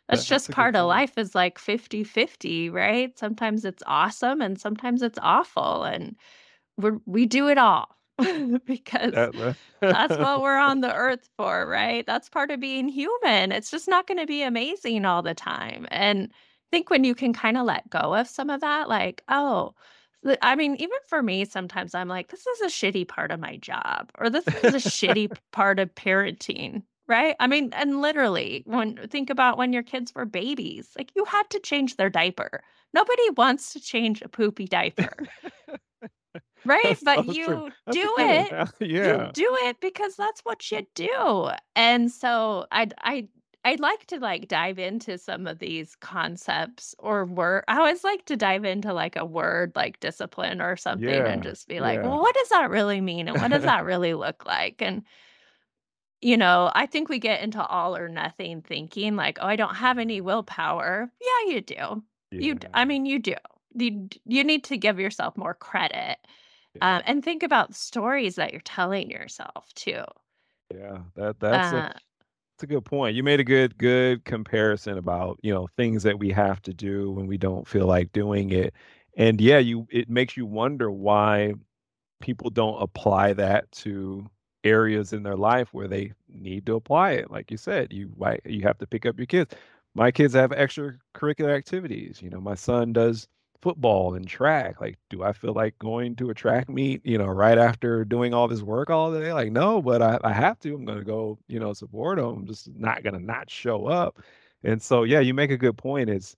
[0.08, 3.18] That's That that's just part of life is like fifty-fifty, right?
[3.18, 6.16] Sometimes it's awesome and sometimes it's awful and
[6.78, 7.96] we're we do it all
[8.66, 9.34] because That
[9.90, 12.06] that's what we're on the earth for, right?
[12.06, 13.52] That's part of being human.
[13.52, 16.32] It's just not gonna be amazing all the time, and
[16.76, 19.76] think when you can kinda let go of some of that, like, "Oh"
[20.42, 23.58] I mean, even for me, sometimes I'm like, "This is a shitty part of my
[23.58, 27.36] job," or, "This is a shitty part of parenting," right?
[27.40, 31.50] I mean, and literally, when think about when your kids were babies, like, you had
[31.52, 32.64] to change their diaper.
[32.94, 35.16] Nobody wants to change a poopy diaper.
[36.64, 38.54] Right, That's but so you do it.
[38.54, 38.80] analogy.
[38.98, 39.34] You Yeah.
[39.34, 41.50] do it because that's what you do.
[41.76, 43.28] And so I'd I
[43.66, 47.64] I'd like to like dive into some of these concepts or word.
[47.68, 51.68] I always like to dive into like a word like discipline or something and just
[51.68, 52.08] be like, Yeah.
[52.08, 53.28] well, what does that really mean?
[53.28, 54.82] And what does that really look like?
[54.82, 55.04] And
[56.22, 59.76] you know, I think we get into all or nothing thinking like, oh, I don't
[59.76, 61.12] have any willpower.
[61.22, 62.04] Yeah, you do.
[62.32, 63.36] You, I mean, you do.
[63.76, 66.18] You, you need to give yourself more credit
[66.76, 66.98] Yeah.
[66.98, 70.04] um, and think about the stories that you're telling yourself too.
[70.74, 71.00] Yeah.
[71.16, 72.00] That that's a
[72.58, 73.16] That's a good point.
[73.16, 77.12] You made a good good comparison about, you know, things that we have to do
[77.12, 78.74] when we don't feel like doing it.
[79.18, 81.54] And yeah, you it makes you wonder why
[82.22, 84.30] people don't apply that to
[84.64, 87.32] areas in their life where they need to apply it.
[87.32, 89.56] Like you said, you why you have to pick up your kids.
[89.96, 92.22] My kids have extracurricular activities.
[92.22, 93.28] You know, my son does
[93.66, 94.80] football and track.
[94.80, 98.32] Like, do I feel like going to a track meet, you know, right after doing
[98.32, 99.34] all this work all day?
[99.34, 100.76] Like, no, but I, I have to.
[100.76, 102.28] I'm gonna go, you know, support them.
[102.28, 104.22] I'm just not gonna not show up.
[104.64, 106.12] And so, yeah, you make a good point.
[106.12, 106.36] Is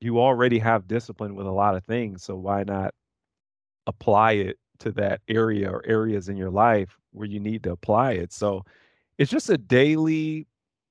[0.00, 2.92] you already have discipline with a lot of things, so why not
[3.86, 8.14] apply it to that area or areas in your life where you need to apply
[8.14, 8.32] it.
[8.32, 8.64] So
[9.18, 10.48] it's just a daily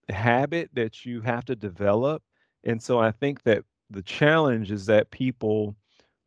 [0.08, 2.24] habit that you have to develop.
[2.64, 5.76] And so I think that the challenge is that people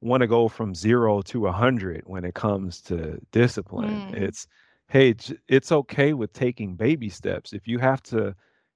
[0.00, 4.06] want to go from zero to a hundred when it comes to discipline.
[4.06, 4.46] mm, It's,
[4.88, 5.14] hey,
[5.48, 7.52] it's okay with taking baby steps.
[7.52, 8.34] If you have to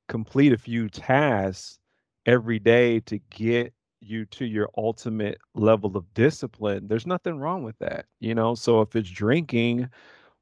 [0.08, 1.78] complete a few tasks
[2.26, 7.78] every day to get you to your ultimate level of discipline, there's nothing wrong with
[7.78, 8.54] that, you know?
[8.54, 9.88] So if it's drinking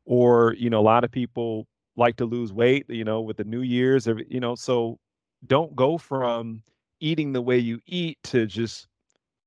[0.04, 1.66] or, you know, a lot of people
[1.96, 4.98] like to lose weight, you know, with the New Year's, you know, so
[5.46, 6.62] don't go from
[7.00, 8.88] eating the way you eat to just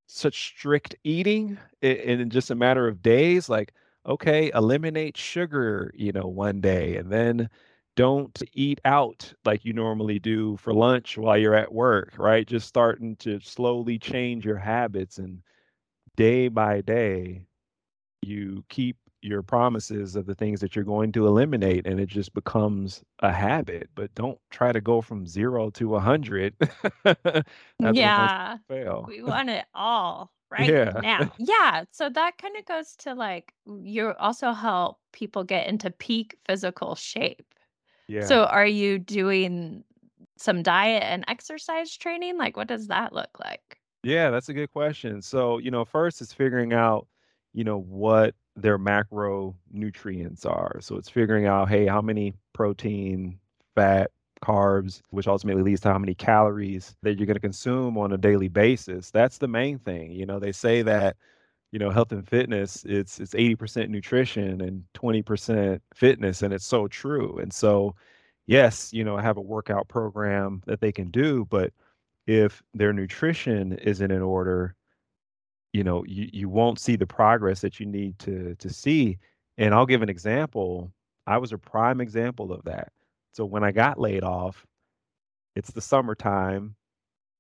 [0.07, 3.49] such strict eating in just a matter of days.
[3.49, 3.73] Like,
[4.05, 7.49] okay, eliminate sugar, you know, one day and then
[7.95, 12.47] don't eat out like you normally do for lunch while you're at work, right?
[12.47, 15.41] Just starting to slowly change your habits and
[16.15, 17.45] day by day
[18.21, 22.33] you keep your promises of the things that you're going to eliminate and it just
[22.33, 26.55] becomes a habit but don't try to go from zero to a hundred.
[27.79, 28.57] Yeah.
[28.67, 29.05] fail.
[29.07, 30.99] We want it all right yeah.
[31.01, 31.31] now.
[31.37, 36.37] Yeah so that kind of goes to like you also help people get into peak
[36.45, 37.53] physical shape.
[38.07, 38.25] Yeah.
[38.25, 39.83] So are you doing
[40.37, 42.37] some diet and exercise training?
[42.37, 43.79] Like what does that look like?
[44.03, 45.21] Yeah that's a good question.
[45.21, 47.07] So you know first is figuring out
[47.53, 50.79] you know what their macronutrients are.
[50.81, 53.39] So it's figuring out, hey, how many protein,
[53.75, 54.11] fat,
[54.43, 58.17] carbs, which ultimately leads to how many calories that you're going to consume on a
[58.17, 59.09] daily basis.
[59.09, 60.11] That's the main thing.
[60.11, 61.15] You know, they say that,
[61.71, 66.87] you know, health and fitness, it's it's 80% nutrition and 20% fitness, and it's so
[66.87, 67.39] true.
[67.39, 67.95] And so,
[68.45, 71.73] yes, you know, have a workout program that they can do, but
[72.27, 74.75] if their nutrition isn't in order,
[75.73, 79.17] you know you, you won't see the progress that you need to to see
[79.57, 80.91] and i'll give an example.
[81.25, 82.91] I was a prime example of that.
[83.33, 84.65] So when i got laid off
[85.55, 86.75] it's the summertime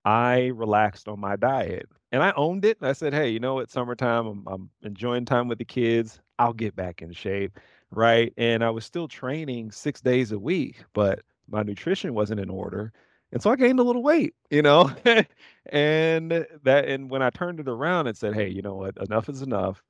[0.05, 3.73] i relaxed on my diet and i owned it i said hey you know it's
[3.73, 6.19] summertime I'm, I'm enjoying time with the kids.
[6.39, 7.59] I'll get back in shape
[7.91, 8.33] right?
[8.37, 12.91] And i was still training six days a week but my nutrition wasn't in order
[13.33, 14.91] and so I gained a little weight, you know,
[15.65, 19.27] and that, and when I turned it around and said, hey, you know what, enough
[19.27, 19.83] is enough.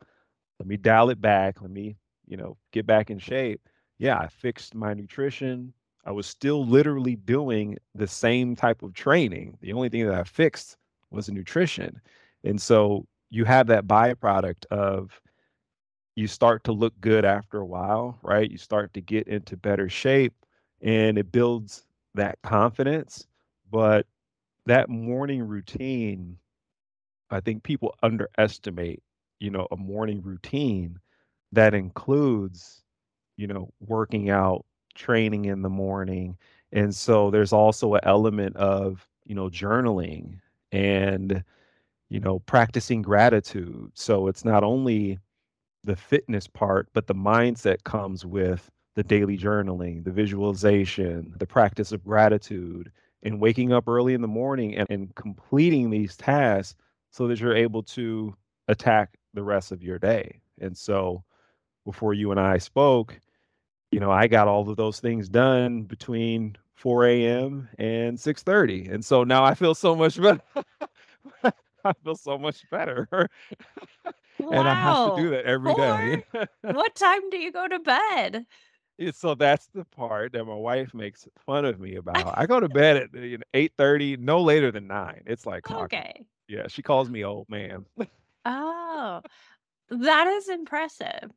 [0.59, 1.61] Let me dial it back.
[1.61, 3.67] Let me, you know, get back in shape.
[3.97, 5.73] Yeah, I fixed my nutrition.
[6.05, 9.57] I was still literally doing the same type of training.
[9.59, 10.77] The only thing that I fixed
[11.11, 11.99] was the nutrition.
[12.45, 15.19] And so you have that byproduct of
[16.15, 18.49] you start to look good after a while, right?
[18.49, 20.33] You start to get into better shape
[20.81, 21.85] and it builds
[22.15, 23.27] that confidence
[23.74, 24.05] but
[24.67, 26.38] that morning routine,
[27.32, 29.01] I think people underestimate,
[29.39, 30.99] you know, a morning routine
[31.53, 32.84] that includes,
[33.36, 34.63] you know, working out,
[34.93, 36.38] training in the morning.
[36.71, 40.39] And so there's also an element of, you know, journaling
[40.71, 41.43] and,
[42.09, 43.89] you know, practicing gratitude.
[43.95, 45.17] So it's not only
[45.84, 51.91] the fitness part, but the mindset comes with the daily journaling, the visualization, the practice
[51.91, 52.91] of gratitude,
[53.24, 56.76] and waking up early in the morning and, and completing these tasks
[57.11, 58.36] so that you're able to
[58.67, 60.39] attack the rest of your day.
[60.59, 61.24] And so
[61.86, 63.19] before you and I spoke,
[63.91, 67.69] you know, I got all of those things done between 4 a.m.
[67.78, 68.91] and 6:30.
[68.91, 70.41] And so now I feel so much better.
[71.86, 73.07] I feel so much better.
[74.39, 76.24] and I have to do that every day.
[76.61, 78.45] what time do you go to bed?
[78.99, 82.37] Eh, so that's the part that my wife makes fun of me about.
[82.37, 85.23] I go to bed at eh, you know, 8:30, no later than 9.
[85.25, 86.25] It's like Okay.
[86.47, 87.85] Yeah, she calls me old man.
[88.45, 89.21] Oh,
[89.89, 91.31] that is impressive.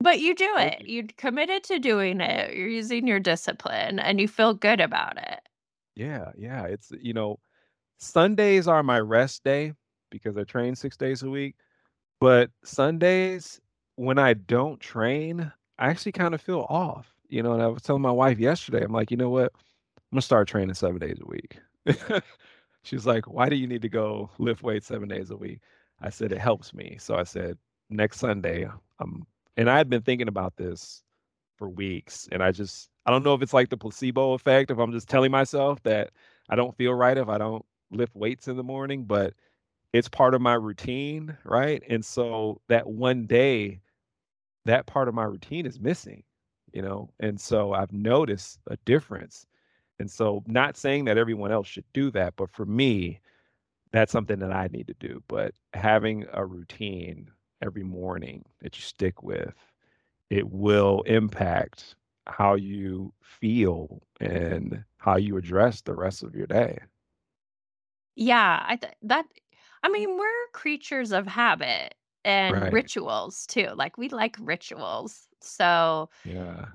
[0.00, 0.82] But you do it.
[0.82, 0.86] you.
[0.86, 2.56] You're committed to doing it.
[2.56, 5.40] You're using your discipline and you feel good about it.
[5.94, 6.64] Yeah, yeah.
[6.66, 7.38] It's you know,
[7.98, 9.74] Sundays are my rest day
[10.10, 11.56] because I train 6 days a week.
[12.20, 13.60] But Sundays
[13.96, 17.52] when I don't train, I actually kind of feel off, you know.
[17.52, 19.52] And I was telling my wife yesterday, I'm like, you know what?
[19.54, 21.58] I'm gonna start training seven days a week.
[22.82, 25.60] She's like, why do you need to go lift weights seven days a week?
[26.00, 26.96] I said it helps me.
[26.98, 27.58] So I said
[27.90, 28.68] next Sunday,
[29.00, 29.26] um,
[29.56, 31.02] and I had been thinking about this
[31.58, 34.78] for weeks, and I just I don't know if it's like the placebo effect, if
[34.78, 36.10] I'm just telling myself that
[36.50, 39.34] I don't feel right if I don't lift weights in the morning, but
[39.92, 41.82] it's part of my routine, right?
[41.88, 43.80] And so that one day
[44.68, 46.22] that part of my routine is missing,
[46.72, 47.10] you know?
[47.20, 49.46] And so I've noticed a difference.
[49.98, 53.20] And so, not saying that everyone else should do that, but for me,
[53.92, 55.22] that's something that I need to do.
[55.28, 57.30] But having a routine
[57.62, 59.54] every morning that you stick with,
[60.30, 61.96] it will impact
[62.26, 66.78] how you feel and how you address the rest of your day.
[68.16, 69.26] Yeah, I th- that
[69.82, 69.92] I mm.
[69.92, 71.94] mean, we're creatures of habit
[72.24, 72.72] and Right.
[72.72, 73.68] rituals too.
[73.74, 75.28] Like we like rituals.
[75.40, 76.74] So Yeah.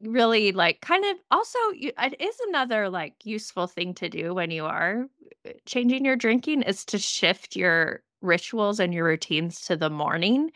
[0.00, 4.50] really like kind of also you, it is another like useful thing to do when
[4.50, 5.06] you are
[5.46, 10.50] uh, changing your drinking is to shift your rituals and your routines to the morning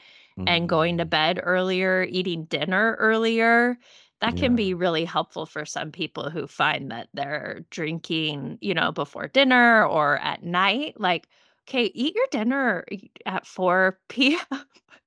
[0.46, 3.78] and going to Mm, bed earlier, eating dinner earlier.
[4.20, 8.92] That can be really helpful for some people who find that they're drinking, you know,
[8.92, 10.98] before dinner or at night.
[11.00, 11.28] Like,
[11.68, 12.84] okay, eat your dinner
[13.26, 14.64] at 4 p.m.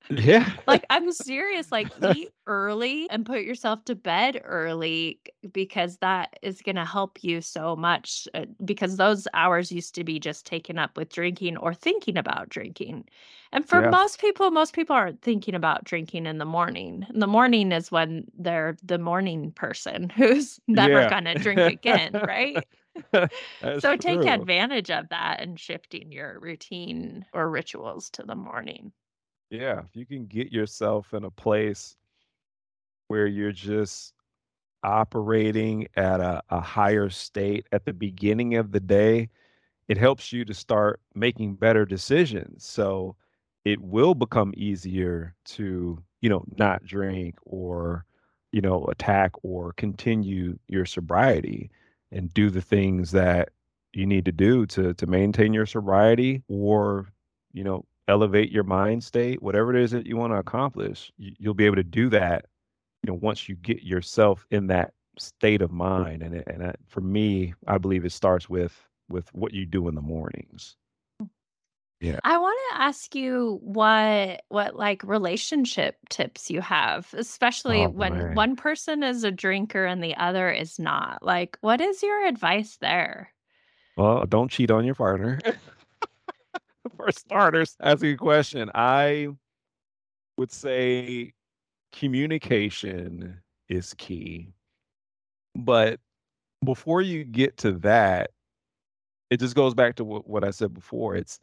[0.10, 0.54] Yeah.
[0.68, 5.22] Like, I'm serious, like, eat early and put yourself to bed early
[5.54, 10.20] because that is gonna help you so much, uh, because those hours used to be
[10.20, 13.06] just taken up with drinking or thinking about drinking.
[13.54, 13.94] And for Yeah.
[13.94, 17.06] most people, most people aren't thinking about drinking in the morning.
[17.14, 21.06] In the morning is when they're the morning person who's never Yeah.
[21.06, 22.66] gonna drink again, right?
[23.78, 24.26] So take true.
[24.26, 28.94] advantage of that and shifting your routine or rituals to the morning.
[29.50, 31.98] Yeah, if you can get yourself in a place
[33.08, 34.14] where you're just
[34.84, 39.30] operating at a, a higher state at the beginning of the day,
[39.90, 42.66] it helps you to start making better decisions.
[42.66, 43.18] So
[43.66, 48.06] it will become easier to, you know, not drink or,
[48.52, 51.72] you know, attack or continue your sobriety
[52.12, 53.50] and do the things that
[53.94, 57.08] you need to do to to maintain your sobriety or,
[57.54, 61.12] you know, elevate your mind state, whatever it is that you want to accomplish.
[61.18, 62.46] You, you'll be able to do that,
[63.04, 67.02] you know, once you get yourself in that state of mind and it, and for
[67.02, 70.76] me, I believe it starts with with what you do in the mornings.
[72.00, 72.20] Yeah.
[72.24, 78.56] I wanna ask you what what, like, relationship tips you have, especially Oh when one
[78.56, 81.24] person is a drinker and the other is not.
[81.24, 83.34] Like, what is your advice there?
[83.96, 85.40] Well, don't cheat on your partner.
[86.96, 88.72] For starters, that's a good question.
[88.74, 89.30] I
[90.38, 91.34] would say
[91.92, 94.54] communication is key.
[95.56, 96.00] But
[96.64, 98.32] before you get to that,
[99.30, 101.16] it just goes back to what, what I said before.
[101.16, 101.40] It's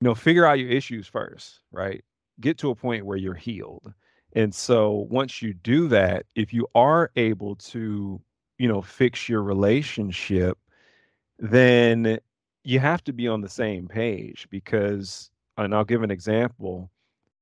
[0.00, 2.04] you know, figure out your issues first, right?
[2.40, 3.92] Get to a point where you're healed.
[4.34, 8.20] And so once you do that, if you are able to,
[8.58, 10.58] you know, fix your relationship,
[11.38, 12.18] then
[12.62, 16.90] you have to be on the same page because, and I'll give an example,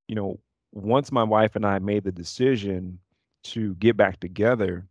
[0.08, 0.38] you know,
[0.72, 2.98] once my wife and I made the decision
[3.44, 4.86] to get back together,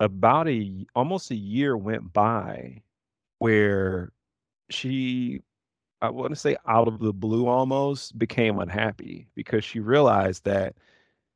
[0.00, 2.82] about a almost a year went by
[3.38, 4.12] where
[4.68, 5.42] she
[6.02, 10.76] I want to say out of the blue almost became unhappy because she realized that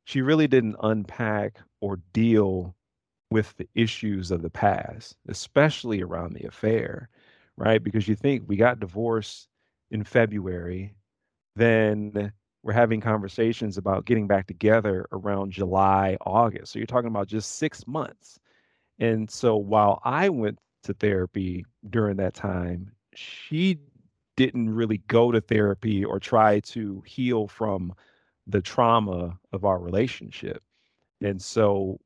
[0.05, 2.75] she really didn't unpack or deal
[3.31, 7.09] with the issues of the past, especially around the affair,
[7.57, 7.83] right?
[7.83, 9.49] Because you think we got divorced
[9.91, 10.95] in February,
[11.57, 12.33] then
[12.63, 16.73] we're having conversations about getting back together around July, August.
[16.73, 18.39] So you're talking about just six months.
[18.99, 23.79] And so while I went to therapy during that time, she
[24.47, 27.93] didn't really go to therapy or try to heal from
[28.47, 30.63] the trauma of our relationship.
[31.23, 32.01] And so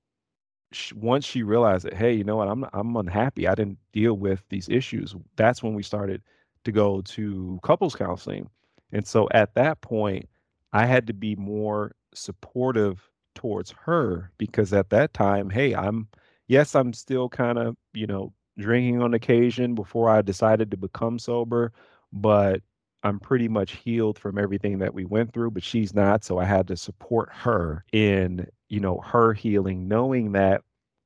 [0.73, 2.49] sh once she realized that, "Hey, you know what?
[2.49, 3.49] I'm I'm unhappy.
[3.49, 6.23] I didn't deal with these issues." That's when we started
[6.65, 8.51] to go to couples counseling.
[8.93, 10.29] And so at that point,
[10.73, 16.09] I had to be more supportive towards her because at that time, hey, I'm
[16.49, 21.19] yes, I'm still kind of, you know, drinking on occasion before I decided to become
[21.19, 21.73] sober,
[22.15, 22.63] but
[23.03, 26.45] I'm pretty much healed from everything that we went through, but she's not, so I
[26.45, 30.63] had to support her in, you know, her healing, knowing that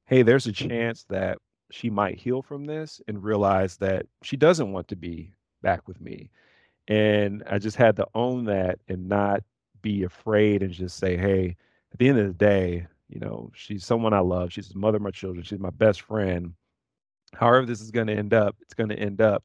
[0.08, 1.36] hey, there's a chance that
[1.70, 6.00] she might heal from this and realize that she doesn't want to be back with
[6.00, 6.30] me.
[6.88, 9.42] And I just had to own that and not
[9.82, 11.56] be afraid and just say, hey,
[11.92, 14.50] at the end of the day, you know, she's someone I love.
[14.50, 15.44] She's the mother of my children.
[15.44, 16.54] She's my best friend.
[17.34, 19.44] However, this is going to end up, it's going to end up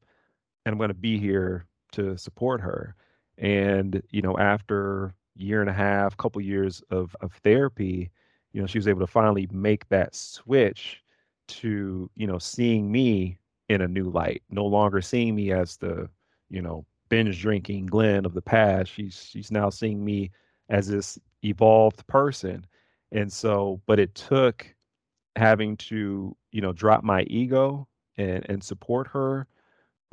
[0.64, 2.94] and I'm going to be here to support her.
[3.38, 8.10] And you know, after year and a half, couple years of of therapy,
[8.52, 11.02] you know, she was able to finally make that switch
[11.46, 13.38] to you know seeing me
[13.68, 16.08] in a new light, no longer seeing me as the
[16.50, 18.90] you know binge drinking Glenn of the past.
[18.92, 20.30] She's she's now seeing me
[20.68, 22.66] as this evolved person.
[23.12, 24.66] And so, but it took
[25.36, 29.46] having to you know drop my ego and and support her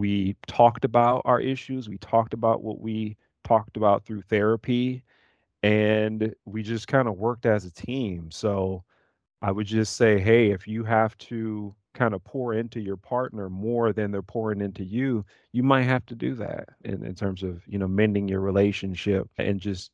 [0.01, 1.87] we talked about our issues.
[1.87, 5.03] We talked about what we talked about through therapy,
[5.61, 8.31] and we just kind of worked as a team.
[8.31, 8.83] So
[9.43, 13.47] I would just say, hey, if you have to kind of pour into your partner
[13.47, 17.43] more than they're pouring into you, you might have to do that in, in terms
[17.43, 19.91] of, you know, mending your relationship and just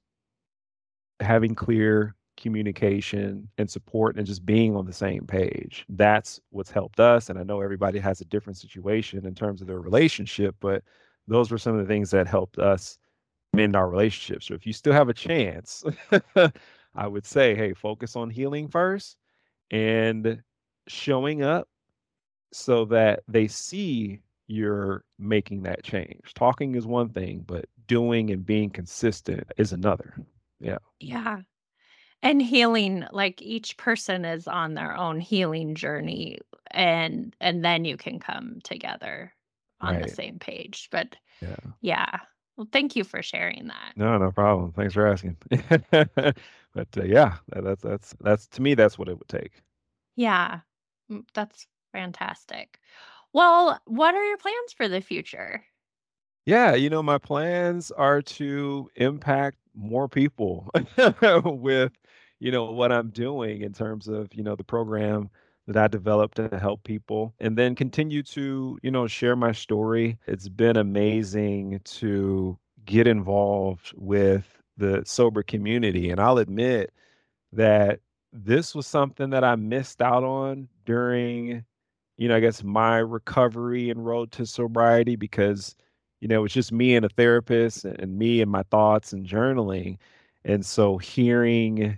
[1.20, 5.85] having clear communication and support and just being on the same page.
[5.89, 7.29] That's what's helped us.
[7.29, 10.83] And I know everybody has a different situation in terms of their relationship, but
[11.27, 12.97] those were some of the things that helped us
[13.53, 14.43] mend our relationship.
[14.43, 15.83] So if you still have a chance,
[16.95, 19.17] I would say, hey, focus on healing first
[19.71, 20.41] and
[20.88, 21.67] showing up
[22.53, 26.33] so that they see you're making that change.
[26.33, 30.15] Talking is one thing, but doing and being consistent is another.
[30.59, 30.77] Yeah.
[30.99, 31.41] Yeah.
[32.24, 36.39] And healing, like each person is on their own healing journey
[36.72, 39.34] and and then you can come together
[39.80, 40.89] on the same page.
[40.91, 41.55] But Yeah.
[41.82, 42.20] yeah.
[42.55, 43.93] Well, thank you for sharing that.
[43.95, 44.74] No, no problem.
[44.74, 45.38] Thanks for asking.
[46.74, 49.63] But uh, yeah, that, that's that's that's to me that's what it would take.
[50.15, 50.59] Yeah.
[51.34, 52.80] That's fantastic.
[53.34, 55.65] Well, what are your plans for the future?
[56.45, 60.70] Yeah, you know, my plans are to impact more people
[61.43, 61.91] with,
[62.39, 65.29] you know, what I'm doing in terms of, you know, the program
[65.67, 70.17] that I developed to help people and then continue to, you know, share my story.
[70.27, 76.09] It's been amazing to get involved with the sober community.
[76.09, 76.93] And I'll admit
[77.51, 77.99] that
[78.31, 81.65] this was something that I missed out on during,
[82.17, 85.75] you know, I guess my recovery and road to sobriety because,
[86.21, 89.25] you know, it was just me and a therapist and me and my thoughts and
[89.25, 89.97] journaling.
[90.45, 91.97] And so hearing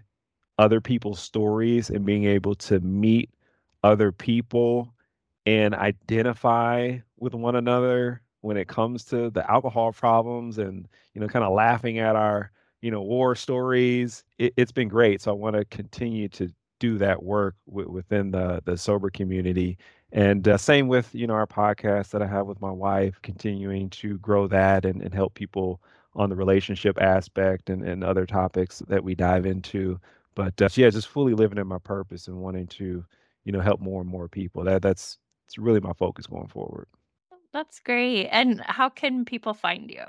[0.59, 3.29] other people's stories and being able to meet
[3.81, 4.93] other people
[5.45, 11.27] and identify with one another when it comes to the alcohol problems and you know
[11.27, 12.51] kind of laughing at our
[12.81, 15.21] you know war stories it, it's been great.
[15.21, 19.77] So i want to continue to do that work w- within the the sober community.
[20.11, 23.89] And uh, same with you know our podcast that i have with my wife continuing
[23.91, 25.81] to grow that and, and help people
[26.15, 29.99] on the relationship aspect and, and other topics that we dive into
[30.39, 33.03] but uh, yeah just fully living in my purpose and wanting to
[33.43, 36.87] you know help more and more people that that's it's really my focus going forward
[37.51, 38.27] That's great.
[38.27, 40.03] And how can people find you?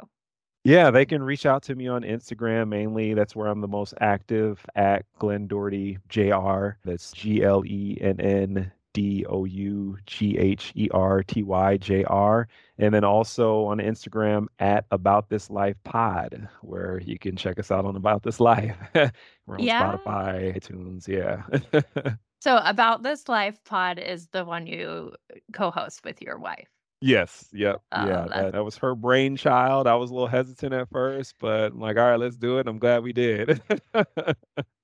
[0.65, 3.15] Yeah, they can reach out to me on Instagram mainly.
[3.15, 6.77] That's where I'm the most active at Glenn Dougherty JR.
[6.85, 11.77] That's G L E N N D O U G H E R T Y
[11.77, 12.49] J R.
[12.79, 17.71] And then also on Instagram at About This Life Pod, where you can check us
[17.71, 18.77] out on About This Life.
[18.95, 19.97] We're on Yeah.
[19.97, 21.07] Spotify, iTunes.
[21.09, 22.13] Yeah.
[22.43, 25.13] So, About This Life pod is the one you
[25.53, 26.69] co host with your wife.
[27.03, 27.47] Yes.
[27.53, 27.83] Yep.
[27.93, 28.27] Oh, Yeah.
[28.31, 29.87] That, that was her brainchild.
[29.87, 32.67] I was a little hesitant at first, but I'm like, all right, let's do it.
[32.67, 33.61] I'm glad we did.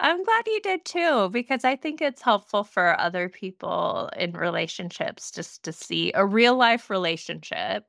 [0.00, 5.30] I'm glad you did too, because I think it's helpful for other people in relationships
[5.30, 7.88] just to see a real life relationship,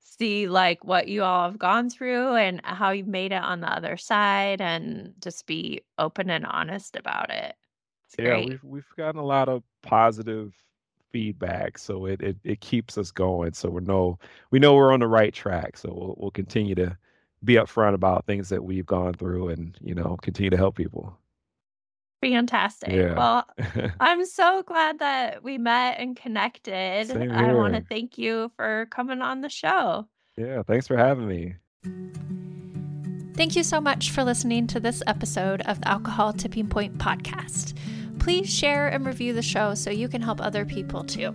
[0.00, 3.72] see like what you all have gone through and how you made it on the
[3.72, 7.56] other side, and just be open and honest about it.
[8.06, 8.38] It's Yeah, great.
[8.38, 10.54] we've we've gotten a lot of positive
[11.12, 13.52] feedback, so it it, it keeps us going.
[13.54, 14.18] So we know
[14.50, 15.76] we know we're on the right track.
[15.76, 16.96] So we'll we'll continue to
[17.44, 21.16] be upfront about things that we've gone through, and you know, continue to help people.
[22.20, 22.92] Fantastic.
[22.92, 23.14] Yeah.
[23.14, 23.46] Well,
[24.00, 27.10] I'm so glad that we met and connected.
[27.10, 30.06] I want to thank you for coming on the show.
[30.36, 31.56] Yeah, thanks for having me.
[33.34, 37.74] Thank you so much for listening to this episode of the Alcohol Tipping Point podcast.
[38.18, 41.34] Please share and review the show so you can help other people too.